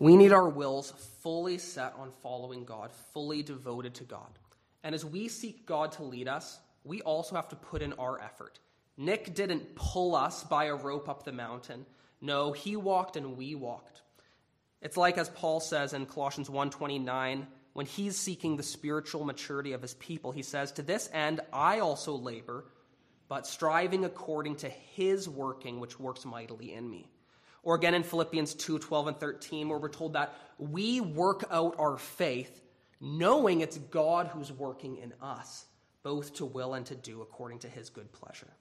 We 0.00 0.16
need 0.16 0.32
our 0.32 0.48
wills 0.48 0.90
fully 1.22 1.58
set 1.58 1.94
on 1.96 2.10
following 2.24 2.64
God, 2.64 2.90
fully 3.14 3.44
devoted 3.44 3.94
to 3.94 4.04
God. 4.04 4.40
And 4.82 4.96
as 4.96 5.04
we 5.04 5.28
seek 5.28 5.64
God 5.64 5.92
to 5.92 6.02
lead 6.02 6.26
us, 6.26 6.58
we 6.82 7.02
also 7.02 7.36
have 7.36 7.48
to 7.50 7.56
put 7.56 7.82
in 7.82 7.92
our 7.92 8.20
effort. 8.20 8.58
Nick 8.96 9.32
didn't 9.36 9.76
pull 9.76 10.16
us 10.16 10.42
by 10.42 10.64
a 10.64 10.74
rope 10.74 11.08
up 11.08 11.22
the 11.22 11.30
mountain. 11.30 11.86
No, 12.20 12.50
he 12.50 12.74
walked 12.74 13.14
and 13.16 13.36
we 13.36 13.54
walked. 13.54 14.02
It's 14.82 14.96
like 14.96 15.16
as 15.16 15.28
Paul 15.28 15.60
says 15.60 15.92
in 15.92 16.06
Colossians 16.06 16.50
1:29, 16.50 17.46
when 17.74 17.86
he's 17.86 18.16
seeking 18.16 18.56
the 18.56 18.64
spiritual 18.64 19.24
maturity 19.24 19.72
of 19.72 19.82
his 19.82 19.94
people, 19.94 20.32
he 20.32 20.42
says, 20.42 20.72
"To 20.72 20.82
this 20.82 21.08
end 21.12 21.42
I 21.52 21.78
also 21.78 22.16
labor, 22.16 22.64
but 23.28 23.46
striving 23.46 24.04
according 24.04 24.56
to 24.56 24.68
his 24.68 25.28
working 25.28 25.80
which 25.80 25.98
works 25.98 26.24
mightily 26.24 26.72
in 26.72 26.88
me." 26.88 27.08
Or 27.62 27.74
again 27.74 27.94
in 27.94 28.02
Philippians 28.02 28.54
2:12 28.54 29.08
and 29.08 29.16
13, 29.18 29.68
where 29.68 29.78
we're 29.78 29.88
told 29.88 30.12
that 30.12 30.34
we 30.58 31.00
work 31.00 31.44
out 31.50 31.76
our 31.78 31.96
faith 31.96 32.62
knowing 33.00 33.60
it's 33.60 33.78
God 33.78 34.28
who's 34.28 34.50
working 34.52 34.96
in 34.96 35.12
us 35.20 35.66
both 36.02 36.34
to 36.34 36.44
will 36.44 36.74
and 36.74 36.86
to 36.86 36.94
do 36.94 37.20
according 37.20 37.58
to 37.58 37.68
his 37.68 37.90
good 37.90 38.12
pleasure. 38.12 38.52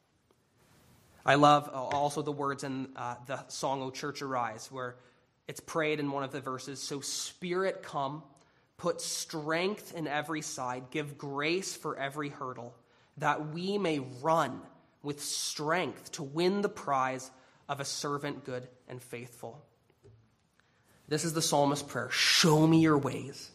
I 1.26 1.36
love 1.36 1.70
uh, 1.72 1.74
also 1.74 2.22
the 2.22 2.32
words 2.32 2.64
in 2.64 2.90
uh, 2.96 3.16
the 3.28 3.48
song, 3.50 3.84
O 3.84 3.92
Church 3.92 4.22
Arise, 4.22 4.72
where 4.72 4.96
it's 5.48 5.60
prayed 5.60 6.00
in 6.00 6.12
one 6.12 6.24
of 6.24 6.32
the 6.32 6.42
verses 6.42 6.82
So, 6.82 7.02
Spirit, 7.02 7.84
come, 7.84 8.24
put 8.78 9.00
strength 9.00 9.94
in 9.96 10.08
every 10.08 10.42
side, 10.42 10.86
give 10.90 11.18
grace 11.18 11.76
for 11.76 11.98
every 11.98 12.30
hurdle, 12.30 12.76
that 13.18 13.54
we 13.54 13.78
may 13.78 14.00
run 14.22 14.62
with 15.04 15.22
strength 15.22 16.12
to 16.14 16.24
win 16.24 16.62
the 16.62 16.70
prize 16.70 17.30
of 17.70 17.80
a 17.80 17.86
servant 17.86 18.44
good 18.44 18.68
and 18.88 19.02
faithful. 19.02 19.64
This 21.08 21.24
is 21.24 21.34
the 21.34 21.42
psalmist's 21.42 21.86
prayer 21.86 22.10
Show 22.12 22.66
me 22.66 22.82
your 22.82 22.98
ways, 22.98 23.52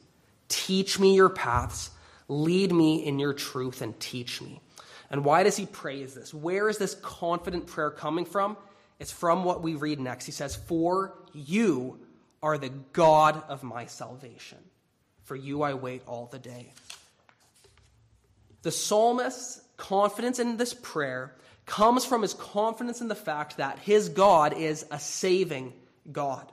teach 0.49 0.99
me 0.99 1.15
your 1.15 1.29
paths 1.29 1.91
Lead 2.31 2.73
me 2.73 3.05
in 3.05 3.19
your 3.19 3.33
truth 3.33 3.83
and 3.83 3.99
teach 3.99 4.41
me. 4.41 4.61
And 5.11 5.25
why 5.25 5.43
does 5.43 5.57
he 5.57 5.67
praise 5.67 6.15
this? 6.15 6.33
Where 6.33 6.69
is 6.69 6.79
this 6.79 6.95
confident 6.95 7.67
prayer 7.67 7.91
coming 7.91 8.25
from? 8.25 8.57
It's 9.01 9.11
from 9.11 9.43
what 9.43 9.63
we 9.63 9.75
read 9.75 9.99
next. 9.99 10.27
He 10.27 10.33
says, 10.33 10.55
For 10.55 11.13
you 11.33 11.99
are 12.41 12.57
the 12.57 12.69
God 12.69 13.43
of 13.49 13.65
my 13.65 13.87
salvation. 13.87 14.59
For 15.25 15.35
you 15.35 15.63
I 15.63 15.75
wait 15.75 16.03
all 16.07 16.27
the 16.27 16.39
day. 16.39 16.73
The 18.63 18.71
psalmist's 18.71 19.63
confidence 19.77 20.39
in 20.39 20.57
this 20.57 20.75
prayer 20.75 21.35
comes 21.67 22.05
from 22.05 22.23
his 22.23 22.35
confidence 22.35 23.01
in 23.01 23.09
the 23.09 23.15
fact 23.15 23.57
that 23.57 23.79
his 23.79 24.09
God 24.09 24.53
is 24.53 24.85
a 24.91 24.99
saving 24.99 25.73
God. 26.11 26.51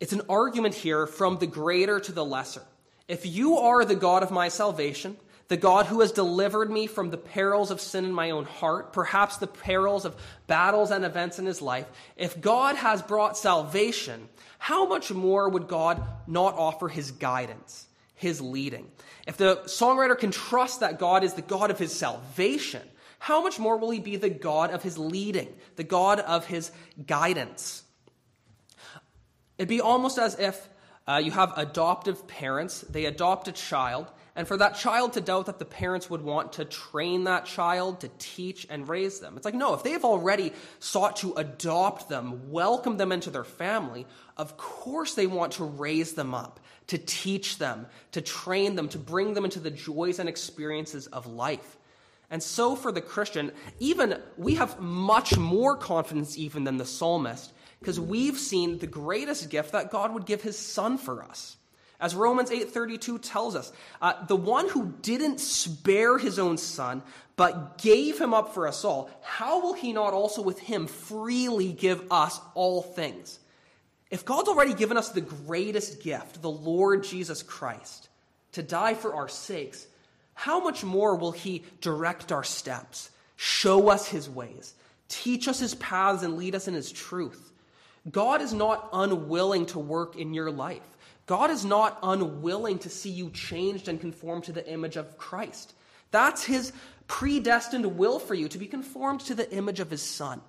It's 0.00 0.12
an 0.12 0.22
argument 0.28 0.74
here 0.74 1.06
from 1.06 1.38
the 1.38 1.46
greater 1.46 2.00
to 2.00 2.12
the 2.12 2.24
lesser. 2.24 2.62
If 3.06 3.24
you 3.24 3.58
are 3.58 3.84
the 3.84 3.94
God 3.94 4.22
of 4.22 4.30
my 4.30 4.48
salvation, 4.48 5.16
the 5.48 5.56
God 5.56 5.86
who 5.86 6.00
has 6.00 6.12
delivered 6.12 6.70
me 6.70 6.86
from 6.86 7.10
the 7.10 7.18
perils 7.18 7.70
of 7.70 7.80
sin 7.80 8.04
in 8.04 8.12
my 8.12 8.30
own 8.30 8.44
heart, 8.44 8.92
perhaps 8.92 9.36
the 9.36 9.46
perils 9.46 10.04
of 10.04 10.16
battles 10.46 10.90
and 10.90 11.04
events 11.04 11.38
in 11.38 11.46
his 11.46 11.60
life, 11.62 11.86
if 12.16 12.40
God 12.40 12.74
has 12.76 13.02
brought 13.02 13.36
salvation, 13.36 14.28
how 14.58 14.86
much 14.86 15.12
more 15.12 15.48
would 15.48 15.68
God 15.68 16.02
not 16.26 16.54
offer 16.54 16.88
his 16.88 17.10
guidance, 17.10 17.86
his 18.14 18.40
leading? 18.40 18.90
If 19.26 19.36
the 19.36 19.56
songwriter 19.64 20.18
can 20.18 20.30
trust 20.30 20.80
that 20.80 20.98
God 20.98 21.24
is 21.24 21.34
the 21.34 21.42
God 21.42 21.70
of 21.70 21.78
his 21.78 21.92
salvation, 21.92 22.82
how 23.18 23.42
much 23.42 23.58
more 23.58 23.76
will 23.76 23.90
he 23.90 24.00
be 24.00 24.16
the 24.16 24.30
God 24.30 24.70
of 24.72 24.82
his 24.82 24.98
leading, 24.98 25.48
the 25.76 25.84
God 25.84 26.20
of 26.20 26.46
his 26.46 26.72
guidance? 27.06 27.84
It'd 29.58 29.68
be 29.68 29.80
almost 29.80 30.18
as 30.18 30.38
if 30.38 30.68
uh, 31.06 31.20
you 31.22 31.30
have 31.30 31.52
adoptive 31.56 32.26
parents, 32.26 32.80
they 32.82 33.04
adopt 33.04 33.48
a 33.48 33.52
child, 33.52 34.10
and 34.34 34.48
for 34.48 34.56
that 34.56 34.76
child 34.76 35.12
to 35.12 35.20
doubt 35.20 35.46
that 35.46 35.58
the 35.58 35.64
parents 35.64 36.08
would 36.08 36.22
want 36.22 36.54
to 36.54 36.64
train 36.64 37.24
that 37.24 37.44
child, 37.44 38.00
to 38.00 38.10
teach 38.18 38.66
and 38.70 38.88
raise 38.88 39.20
them. 39.20 39.36
It's 39.36 39.44
like, 39.44 39.54
no, 39.54 39.74
if 39.74 39.82
they've 39.82 40.04
already 40.04 40.52
sought 40.78 41.16
to 41.16 41.34
adopt 41.34 42.08
them, 42.08 42.50
welcome 42.50 42.96
them 42.96 43.12
into 43.12 43.30
their 43.30 43.44
family, 43.44 44.06
of 44.36 44.56
course 44.56 45.14
they 45.14 45.26
want 45.26 45.54
to 45.54 45.64
raise 45.64 46.14
them 46.14 46.34
up, 46.34 46.60
to 46.92 46.98
teach 46.98 47.56
them, 47.56 47.86
to 48.10 48.20
train 48.20 48.76
them, 48.76 48.86
to 48.86 48.98
bring 48.98 49.32
them 49.32 49.46
into 49.46 49.58
the 49.58 49.70
joys 49.70 50.18
and 50.18 50.28
experiences 50.28 51.06
of 51.06 51.26
life. 51.26 51.78
And 52.30 52.42
so 52.42 52.76
for 52.76 52.92
the 52.92 53.00
Christian, 53.00 53.50
even 53.80 54.20
we 54.36 54.56
have 54.56 54.78
much 54.78 55.38
more 55.38 55.74
confidence 55.74 56.36
even 56.36 56.64
than 56.64 56.76
the 56.76 56.84
psalmist 56.84 57.50
because 57.80 57.98
we've 57.98 58.36
seen 58.36 58.76
the 58.78 58.86
greatest 58.86 59.48
gift 59.48 59.72
that 59.72 59.90
God 59.90 60.12
would 60.12 60.26
give 60.26 60.42
his 60.42 60.58
son 60.58 60.98
for 60.98 61.22
us. 61.22 61.56
As 61.98 62.14
Romans 62.14 62.50
8:32 62.50 63.18
tells 63.18 63.56
us, 63.56 63.72
uh, 64.02 64.26
the 64.26 64.36
one 64.36 64.68
who 64.68 64.92
didn't 65.00 65.40
spare 65.40 66.18
his 66.18 66.38
own 66.38 66.58
son 66.58 67.02
but 67.36 67.78
gave 67.78 68.20
him 68.20 68.34
up 68.34 68.52
for 68.52 68.68
us 68.68 68.84
all, 68.84 69.08
how 69.22 69.60
will 69.60 69.72
he 69.72 69.94
not 69.94 70.12
also 70.12 70.42
with 70.42 70.58
him 70.58 70.86
freely 70.86 71.72
give 71.72 72.12
us 72.12 72.38
all 72.54 72.82
things? 72.82 73.38
If 74.12 74.26
God's 74.26 74.50
already 74.50 74.74
given 74.74 74.98
us 74.98 75.08
the 75.08 75.22
greatest 75.22 76.02
gift, 76.02 76.42
the 76.42 76.50
Lord 76.50 77.02
Jesus 77.02 77.42
Christ, 77.42 78.10
to 78.52 78.62
die 78.62 78.92
for 78.92 79.14
our 79.14 79.26
sakes, 79.26 79.86
how 80.34 80.60
much 80.60 80.84
more 80.84 81.16
will 81.16 81.32
he 81.32 81.64
direct 81.80 82.30
our 82.30 82.44
steps, 82.44 83.10
show 83.36 83.88
us 83.88 84.06
his 84.06 84.28
ways, 84.28 84.74
teach 85.08 85.48
us 85.48 85.60
his 85.60 85.74
paths 85.76 86.22
and 86.22 86.36
lead 86.36 86.54
us 86.54 86.68
in 86.68 86.74
his 86.74 86.92
truth? 86.92 87.52
God 88.10 88.42
is 88.42 88.52
not 88.52 88.90
unwilling 88.92 89.64
to 89.66 89.78
work 89.78 90.16
in 90.16 90.34
your 90.34 90.50
life. 90.50 90.98
God 91.24 91.50
is 91.50 91.64
not 91.64 91.98
unwilling 92.02 92.80
to 92.80 92.90
see 92.90 93.08
you 93.08 93.30
changed 93.30 93.88
and 93.88 93.98
conformed 93.98 94.44
to 94.44 94.52
the 94.52 94.70
image 94.70 94.96
of 94.96 95.16
Christ. 95.16 95.72
That's 96.10 96.44
his 96.44 96.74
predestined 97.06 97.96
will 97.96 98.18
for 98.18 98.34
you 98.34 98.48
to 98.48 98.58
be 98.58 98.66
conformed 98.66 99.20
to 99.20 99.34
the 99.34 99.50
image 99.50 99.80
of 99.80 99.90
his 99.90 100.02
Son. 100.02 100.42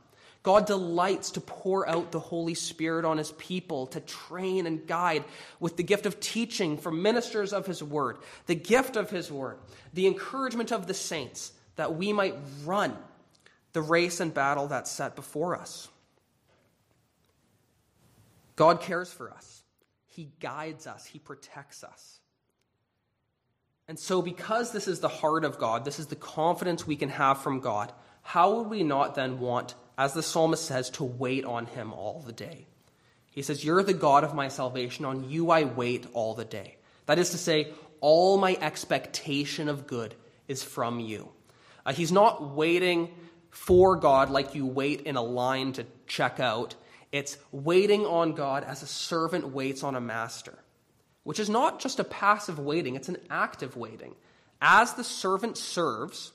God 0.43 0.65
delights 0.65 1.31
to 1.31 1.41
pour 1.41 1.87
out 1.87 2.11
the 2.11 2.19
Holy 2.19 2.53
Spirit 2.53 3.05
on 3.05 3.17
his 3.17 3.31
people, 3.31 3.87
to 3.87 4.01
train 4.01 4.67
and 4.67 4.85
guide 4.85 5.23
with 5.59 5.77
the 5.77 5.83
gift 5.83 6.05
of 6.05 6.19
teaching 6.19 6.77
from 6.77 7.01
ministers 7.01 7.53
of 7.53 7.65
his 7.65 7.81
word, 7.81 8.17
the 8.45 8.55
gift 8.55 8.97
of 8.97 9.09
his 9.09 9.31
word, 9.31 9.57
the 9.93 10.05
encouragement 10.05 10.71
of 10.71 10.85
the 10.85 10.93
saints, 10.93 11.53
that 11.77 11.95
we 11.95 12.11
might 12.11 12.35
run 12.65 12.95
the 13.71 13.81
race 13.81 14.19
and 14.19 14.33
battle 14.33 14.67
that's 14.67 14.91
set 14.91 15.15
before 15.15 15.55
us. 15.55 15.87
God 18.55 18.81
cares 18.81 19.11
for 19.11 19.31
us, 19.31 19.63
He 20.07 20.29
guides 20.39 20.87
us, 20.87 21.05
He 21.05 21.19
protects 21.19 21.83
us. 21.83 22.19
And 23.87 23.99
so, 23.99 24.21
because 24.21 24.71
this 24.71 24.87
is 24.87 24.99
the 24.99 25.09
heart 25.09 25.43
of 25.43 25.57
God, 25.57 25.83
this 25.83 25.99
is 25.99 26.07
the 26.07 26.15
confidence 26.15 26.87
we 26.87 26.95
can 26.95 27.09
have 27.09 27.41
from 27.41 27.59
God, 27.59 27.91
how 28.21 28.55
would 28.55 28.69
we 28.69 28.83
not 28.83 29.15
then 29.15 29.39
want, 29.39 29.75
as 29.97 30.13
the 30.13 30.23
psalmist 30.23 30.65
says, 30.65 30.89
to 30.91 31.03
wait 31.03 31.45
on 31.45 31.65
Him 31.65 31.93
all 31.93 32.23
the 32.25 32.33
day? 32.33 32.67
He 33.31 33.41
says, 33.41 33.63
You're 33.63 33.83
the 33.83 33.93
God 33.93 34.23
of 34.23 34.35
my 34.35 34.47
salvation. 34.47 35.05
On 35.05 35.29
you 35.29 35.49
I 35.49 35.63
wait 35.63 36.05
all 36.13 36.35
the 36.35 36.45
day. 36.45 36.77
That 37.05 37.19
is 37.19 37.31
to 37.31 37.37
say, 37.37 37.73
all 37.99 38.37
my 38.37 38.57
expectation 38.59 39.69
of 39.69 39.87
good 39.87 40.13
is 40.47 40.63
from 40.63 40.99
you. 40.99 41.29
Uh, 41.85 41.93
he's 41.93 42.11
not 42.11 42.53
waiting 42.53 43.09
for 43.49 43.95
God 43.95 44.29
like 44.29 44.55
you 44.55 44.65
wait 44.65 45.01
in 45.01 45.15
a 45.15 45.21
line 45.21 45.73
to 45.73 45.85
check 46.07 46.39
out. 46.39 46.75
It's 47.11 47.37
waiting 47.51 48.05
on 48.05 48.33
God 48.33 48.63
as 48.63 48.81
a 48.81 48.87
servant 48.87 49.49
waits 49.49 49.83
on 49.83 49.95
a 49.95 50.01
master, 50.01 50.57
which 51.23 51.39
is 51.39 51.49
not 51.49 51.79
just 51.79 51.99
a 51.99 52.03
passive 52.03 52.59
waiting, 52.59 52.95
it's 52.95 53.09
an 53.09 53.17
active 53.29 53.77
waiting. 53.77 54.15
As 54.61 54.93
the 54.93 55.03
servant 55.03 55.57
serves, 55.57 56.31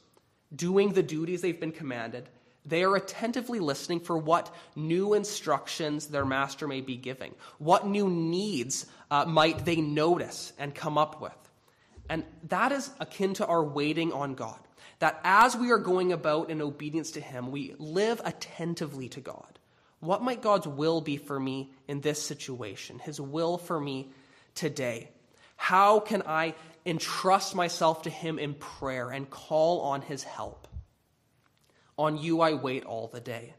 doing 0.54 0.92
the 0.92 1.02
duties 1.02 1.40
they've 1.40 1.58
been 1.58 1.72
commanded, 1.72 2.28
they 2.68 2.84
are 2.84 2.96
attentively 2.96 3.60
listening 3.60 4.00
for 4.00 4.16
what 4.18 4.54
new 4.76 5.14
instructions 5.14 6.08
their 6.08 6.24
master 6.24 6.68
may 6.68 6.80
be 6.80 6.96
giving. 6.96 7.34
What 7.58 7.86
new 7.86 8.08
needs 8.08 8.86
uh, 9.10 9.24
might 9.24 9.64
they 9.64 9.76
notice 9.76 10.52
and 10.58 10.74
come 10.74 10.98
up 10.98 11.20
with? 11.20 11.32
And 12.08 12.24
that 12.48 12.72
is 12.72 12.90
akin 13.00 13.34
to 13.34 13.46
our 13.46 13.62
waiting 13.62 14.12
on 14.12 14.34
God. 14.34 14.58
That 14.98 15.20
as 15.24 15.56
we 15.56 15.70
are 15.70 15.78
going 15.78 16.12
about 16.12 16.50
in 16.50 16.60
obedience 16.60 17.12
to 17.12 17.20
Him, 17.20 17.50
we 17.50 17.74
live 17.78 18.20
attentively 18.24 19.08
to 19.10 19.20
God. 19.20 19.58
What 20.00 20.22
might 20.22 20.42
God's 20.42 20.66
will 20.66 21.00
be 21.00 21.16
for 21.16 21.38
me 21.38 21.72
in 21.86 22.00
this 22.00 22.22
situation? 22.22 22.98
His 22.98 23.20
will 23.20 23.58
for 23.58 23.80
me 23.80 24.12
today? 24.54 25.10
How 25.56 26.00
can 26.00 26.22
I 26.26 26.54
entrust 26.86 27.54
myself 27.54 28.02
to 28.02 28.10
Him 28.10 28.38
in 28.38 28.54
prayer 28.54 29.10
and 29.10 29.28
call 29.28 29.80
on 29.82 30.02
His 30.02 30.22
help? 30.22 30.67
On 31.98 32.16
you 32.16 32.40
I 32.40 32.54
wait 32.54 32.84
all 32.84 33.08
the 33.08 33.20
day. 33.20 33.54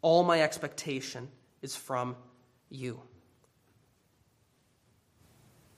All 0.00 0.22
my 0.22 0.40
expectation 0.40 1.28
is 1.60 1.76
from 1.76 2.16
you. 2.70 3.00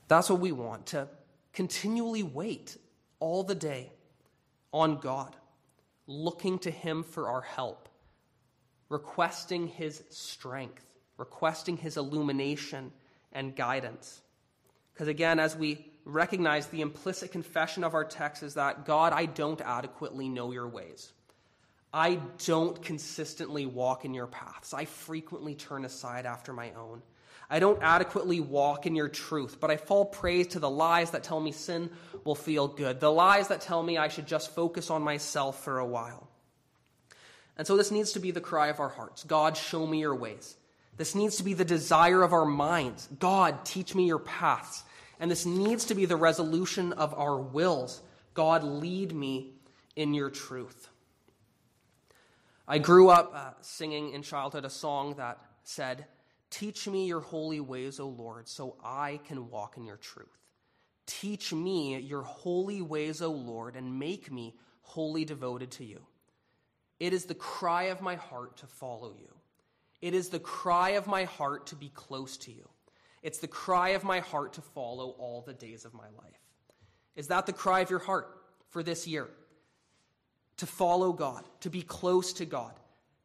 That's 0.07 0.29
what 0.29 0.39
we 0.39 0.53
want 0.53 0.87
to 0.87 1.09
continually 1.51 2.23
wait 2.23 2.77
all 3.19 3.43
the 3.43 3.55
day 3.55 3.91
on 4.71 4.99
God, 4.99 5.35
looking 6.05 6.59
to 6.59 6.71
Him 6.71 7.03
for 7.03 7.27
our 7.27 7.41
help 7.41 7.87
requesting 8.89 9.67
his 9.67 10.03
strength, 10.09 10.85
requesting 11.17 11.77
his 11.77 11.97
illumination 11.97 12.91
and 13.33 13.55
guidance. 13.55 14.21
Because 14.93 15.07
again, 15.07 15.39
as 15.39 15.55
we 15.55 15.85
recognize 16.05 16.67
the 16.67 16.81
implicit 16.81 17.31
confession 17.31 17.83
of 17.83 17.93
our 17.93 18.05
text 18.05 18.43
is 18.43 18.53
that 18.53 18.85
God, 18.85 19.13
I 19.13 19.25
don't 19.25 19.61
adequately 19.61 20.29
know 20.29 20.51
your 20.51 20.67
ways. 20.67 21.11
I 21.93 22.19
don't 22.45 22.81
consistently 22.81 23.65
walk 23.65 24.05
in 24.05 24.13
your 24.13 24.27
paths. 24.27 24.73
I 24.73 24.85
frequently 24.85 25.55
turn 25.55 25.85
aside 25.85 26.25
after 26.25 26.53
my 26.53 26.71
own. 26.71 27.01
I 27.49 27.59
don't 27.59 27.81
adequately 27.81 28.41
walk 28.41 28.85
in 28.85 28.95
your 28.95 29.07
truth, 29.07 29.57
but 29.59 29.71
I 29.71 29.77
fall 29.77 30.05
prey 30.05 30.43
to 30.43 30.59
the 30.59 30.69
lies 30.69 31.11
that 31.11 31.23
tell 31.23 31.39
me 31.39 31.53
sin 31.53 31.89
will 32.25 32.35
feel 32.35 32.67
good, 32.67 32.99
the 32.99 33.11
lies 33.11 33.47
that 33.47 33.61
tell 33.61 33.81
me 33.81 33.97
I 33.97 34.09
should 34.09 34.27
just 34.27 34.53
focus 34.53 34.89
on 34.89 35.01
myself 35.01 35.63
for 35.63 35.79
a 35.79 35.85
while. 35.85 36.27
And 37.57 37.65
so 37.65 37.77
this 37.77 37.89
needs 37.89 38.11
to 38.13 38.19
be 38.19 38.31
the 38.31 38.41
cry 38.41 38.67
of 38.67 38.79
our 38.79 38.89
hearts 38.89 39.23
God, 39.23 39.55
show 39.55 39.87
me 39.87 39.99
your 39.99 40.15
ways. 40.15 40.57
This 40.97 41.15
needs 41.15 41.37
to 41.37 41.43
be 41.43 41.53
the 41.53 41.63
desire 41.65 42.21
of 42.21 42.33
our 42.33 42.45
minds 42.45 43.07
God, 43.19 43.63
teach 43.63 43.95
me 43.95 44.05
your 44.07 44.19
paths. 44.19 44.83
And 45.19 45.31
this 45.31 45.45
needs 45.45 45.85
to 45.85 45.95
be 45.95 46.05
the 46.05 46.15
resolution 46.17 46.93
of 46.93 47.13
our 47.13 47.37
wills 47.37 48.01
God, 48.33 48.63
lead 48.63 49.13
me 49.13 49.53
in 49.95 50.13
your 50.13 50.29
truth. 50.29 50.89
I 52.67 52.79
grew 52.79 53.09
up 53.09 53.31
uh, 53.33 53.51
singing 53.61 54.11
in 54.11 54.21
childhood 54.23 54.65
a 54.65 54.69
song 54.69 55.15
that 55.17 55.39
said, 55.63 56.05
Teach 56.49 56.87
me 56.87 57.07
your 57.07 57.21
holy 57.21 57.59
ways, 57.59 57.99
O 57.99 58.07
Lord, 58.07 58.47
so 58.47 58.75
I 58.83 59.19
can 59.25 59.49
walk 59.49 59.77
in 59.77 59.85
your 59.85 59.97
truth. 59.97 60.27
Teach 61.05 61.53
me 61.53 61.97
your 61.99 62.23
holy 62.23 62.81
ways, 62.81 63.21
O 63.21 63.31
Lord, 63.31 63.75
and 63.75 63.99
make 63.99 64.31
me 64.31 64.55
wholly 64.81 65.23
devoted 65.23 65.71
to 65.71 65.85
you. 65.85 66.01
It 66.99 67.13
is 67.13 67.25
the 67.25 67.35
cry 67.35 67.83
of 67.83 68.01
my 68.01 68.15
heart 68.15 68.57
to 68.57 68.67
follow 68.67 69.13
you. 69.17 69.33
It 70.01 70.13
is 70.13 70.29
the 70.29 70.39
cry 70.39 70.91
of 70.91 71.07
my 71.07 71.23
heart 71.23 71.67
to 71.67 71.75
be 71.75 71.89
close 71.89 72.37
to 72.37 72.51
you. 72.51 72.67
It's 73.23 73.39
the 73.39 73.47
cry 73.47 73.89
of 73.89 74.03
my 74.03 74.19
heart 74.19 74.53
to 74.53 74.61
follow 74.61 75.09
all 75.11 75.41
the 75.41 75.53
days 75.53 75.85
of 75.85 75.93
my 75.93 76.07
life. 76.17 76.41
Is 77.15 77.27
that 77.27 77.45
the 77.45 77.53
cry 77.53 77.79
of 77.79 77.89
your 77.89 77.99
heart 77.99 78.27
for 78.69 78.83
this 78.83 79.07
year? 79.07 79.27
To 80.57 80.65
follow 80.65 81.13
God, 81.13 81.43
to 81.61 81.69
be 81.69 81.81
close 81.81 82.33
to 82.33 82.45
God, 82.45 82.73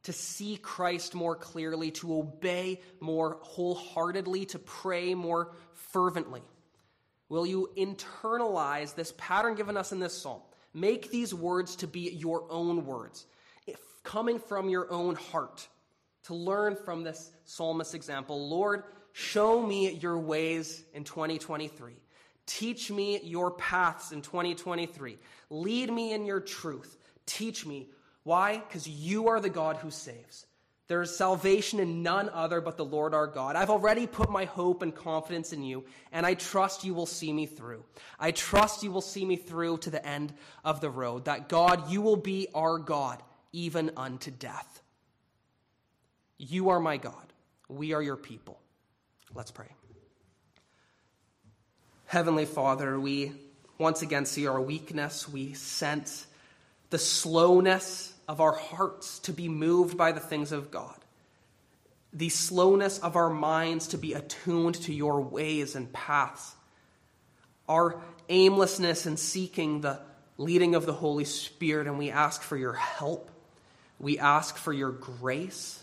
to 0.05 0.13
see 0.13 0.57
Christ 0.57 1.15
more 1.15 1.35
clearly, 1.35 1.91
to 1.93 2.19
obey 2.19 2.81
more 3.01 3.39
wholeheartedly, 3.41 4.47
to 4.47 4.59
pray 4.59 5.15
more 5.15 5.53
fervently? 5.73 6.43
Will 7.29 7.47
you 7.47 7.71
internalize 7.77 8.95
this 8.95 9.15
pattern 9.17 9.55
given 9.55 9.77
us 9.77 9.93
in 9.93 10.01
this 10.01 10.21
psalm? 10.21 10.43
Make 10.75 11.11
these 11.11 11.33
words 11.33 11.77
to 11.77 11.87
be 11.87 12.11
your 12.11 12.45
own 12.51 12.85
words 12.85 13.27
coming 14.03 14.39
from 14.39 14.69
your 14.69 14.91
own 14.93 15.15
heart 15.15 15.69
to 16.25 16.35
learn 16.35 16.77
from 16.77 17.03
this 17.05 17.33
psalmist 17.45 17.95
example. 17.95 18.49
Lord, 18.49 18.85
show 19.13 19.65
me 19.65 19.91
your 19.93 20.19
ways 20.19 20.85
in 20.95 21.05
2023. 21.05 21.95
Teach 22.47 22.91
me 22.91 23.21
your 23.23 23.53
paths 23.53 24.13
in 24.13 24.23
2023. 24.23 25.19
Lead 25.51 25.93
me 25.93 26.13
in 26.13 26.25
your 26.25 26.41
truth. 26.41 26.97
Teach 27.27 27.67
me. 27.67 27.89
Why? 28.25 28.59
Because 28.59 28.89
you 28.89 29.29
are 29.29 29.41
the 29.41 29.51
God 29.51 29.77
who 29.77 29.91
saves. 29.91 30.47
There 30.89 31.01
is 31.01 31.17
salvation 31.17 31.81
in 31.81 32.03
none 32.03 32.29
other 32.29 32.61
but 32.61 32.77
the 32.77 32.85
Lord 32.85 33.15
our 33.15 33.27
God. 33.27 33.57
I've 33.57 33.71
already 33.71 34.07
put 34.07 34.31
my 34.31 34.45
hope 34.45 34.83
and 34.83 34.95
confidence 34.95 35.53
in 35.53 35.63
you, 35.63 35.85
and 36.13 36.27
I 36.27 36.35
trust 36.35 36.85
you 36.85 36.93
will 36.93 37.07
see 37.07 37.33
me 37.33 37.47
through. 37.47 37.85
I 38.21 38.31
trust 38.33 38.83
you 38.83 38.91
will 38.91 39.01
see 39.01 39.25
me 39.25 39.37
through 39.37 39.79
to 39.79 39.91
the 39.91 40.07
end 40.07 40.35
of 40.65 40.81
the 40.81 40.91
road. 40.91 41.25
That 41.25 41.49
God, 41.49 41.91
you 41.91 42.03
will 42.03 42.17
be 42.17 42.49
our 42.55 42.79
God 42.79 43.23
even 43.53 43.93
unto 43.97 44.31
death. 44.31 44.83
You 46.37 46.71
are 46.71 46.81
my 46.81 46.97
God. 46.97 47.33
We 47.69 47.95
are 47.95 48.03
your 48.03 48.17
people. 48.17 48.61
Let's 49.35 49.51
pray. 49.51 49.69
Heavenly 52.05 52.45
Father, 52.45 53.01
we 53.01 53.33
once 53.79 54.03
again 54.03 54.27
see 54.27 54.47
our 54.47 54.61
weakness. 54.61 55.27
We 55.27 55.55
sense 55.55 56.27
the 56.93 56.99
slowness 56.99 58.13
of 58.29 58.43
our 58.43 58.53
hearts 58.53 59.19
to 59.21 59.33
be 59.33 59.49
moved 59.49 59.97
by 59.97 60.13
the 60.13 60.21
things 60.21 60.53
of 60.53 60.71
God, 60.71 60.95
the 62.13 62.29
slowness 62.29 62.99
of 62.99 63.17
our 63.17 63.31
minds 63.31 63.89
to 63.89 63.99
be 63.99 64.13
attuned 64.13 64.75
to 64.75 64.93
your 64.93 65.23
ways 65.23 65.75
and 65.75 65.91
paths, 65.91 66.55
our 67.67 68.03
aimlessness 68.29 69.07
in 69.07 69.17
seeking 69.17 69.81
the 69.81 70.01
leading 70.37 70.75
of 70.75 70.85
the 70.85 70.93
Holy 70.93 71.25
Spirit, 71.25 71.87
and 71.87 71.97
we 71.97 72.11
ask 72.11 72.43
for 72.43 72.59
your 72.59 72.75
help. 72.75 73.31
We 73.99 74.19
ask 74.19 74.59
for 74.59 74.75
your 74.75 74.93
grace. 74.93 75.83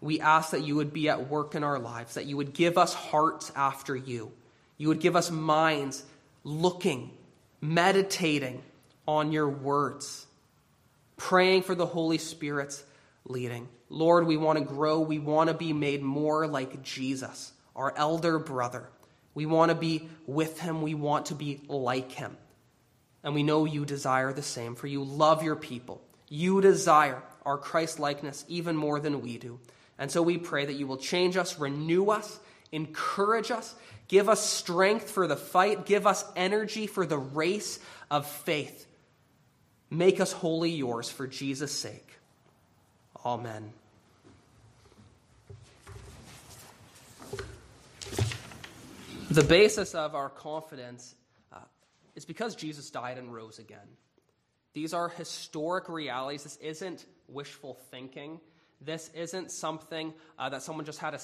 We 0.00 0.20
ask 0.20 0.52
that 0.52 0.64
you 0.64 0.76
would 0.76 0.94
be 0.94 1.10
at 1.10 1.28
work 1.28 1.54
in 1.54 1.62
our 1.62 1.78
lives, 1.78 2.14
that 2.14 2.24
you 2.24 2.38
would 2.38 2.54
give 2.54 2.78
us 2.78 2.94
hearts 2.94 3.52
after 3.54 3.94
you. 3.94 4.32
You 4.78 4.88
would 4.88 5.00
give 5.00 5.16
us 5.16 5.30
minds 5.30 6.02
looking, 6.44 7.10
meditating 7.60 8.62
on 9.06 9.32
your 9.32 9.48
words, 9.48 10.26
praying 11.16 11.62
for 11.62 11.74
the 11.74 11.86
Holy 11.86 12.18
Spirit's 12.18 12.84
leading. 13.24 13.68
Lord, 13.88 14.26
we 14.26 14.36
want 14.36 14.58
to 14.58 14.64
grow. 14.64 15.00
We 15.00 15.18
want 15.18 15.48
to 15.48 15.54
be 15.54 15.72
made 15.72 16.02
more 16.02 16.46
like 16.46 16.82
Jesus, 16.82 17.52
our 17.76 17.92
elder 17.96 18.38
brother. 18.38 18.88
We 19.34 19.46
want 19.46 19.70
to 19.70 19.74
be 19.74 20.08
with 20.26 20.60
him. 20.60 20.82
We 20.82 20.94
want 20.94 21.26
to 21.26 21.34
be 21.34 21.60
like 21.68 22.12
him. 22.12 22.36
And 23.22 23.34
we 23.34 23.42
know 23.42 23.64
you 23.64 23.84
desire 23.84 24.32
the 24.32 24.42
same, 24.42 24.74
for 24.74 24.86
you 24.86 25.02
love 25.02 25.42
your 25.42 25.56
people. 25.56 26.02
You 26.28 26.60
desire 26.60 27.22
our 27.44 27.58
Christ 27.58 27.98
likeness 27.98 28.44
even 28.48 28.76
more 28.76 29.00
than 29.00 29.22
we 29.22 29.38
do. 29.38 29.58
And 29.98 30.10
so 30.10 30.22
we 30.22 30.38
pray 30.38 30.66
that 30.66 30.74
you 30.74 30.86
will 30.86 30.96
change 30.96 31.36
us, 31.36 31.58
renew 31.58 32.06
us, 32.06 32.38
encourage 32.72 33.50
us, 33.50 33.74
give 34.08 34.28
us 34.28 34.44
strength 34.44 35.10
for 35.10 35.26
the 35.26 35.36
fight, 35.36 35.86
give 35.86 36.06
us 36.06 36.24
energy 36.36 36.86
for 36.86 37.06
the 37.06 37.18
race 37.18 37.78
of 38.10 38.26
faith. 38.26 38.86
Make 39.94 40.18
us 40.18 40.32
wholly 40.32 40.70
yours 40.70 41.08
for 41.08 41.28
Jesus' 41.28 41.70
sake. 41.70 42.18
Amen. 43.24 43.72
The 49.30 49.44
basis 49.44 49.94
of 49.94 50.16
our 50.16 50.30
confidence 50.30 51.14
uh, 51.52 51.58
is 52.16 52.24
because 52.24 52.56
Jesus 52.56 52.90
died 52.90 53.18
and 53.18 53.32
rose 53.32 53.60
again. 53.60 53.86
These 54.72 54.94
are 54.94 55.08
historic 55.08 55.88
realities. 55.88 56.42
This 56.42 56.56
isn't 56.56 57.06
wishful 57.28 57.74
thinking. 57.92 58.40
This 58.80 59.10
isn't 59.14 59.52
something 59.52 60.12
uh, 60.40 60.48
that 60.48 60.62
someone 60.62 60.84
just 60.84 60.98
had 60.98 61.14
a 61.14 61.18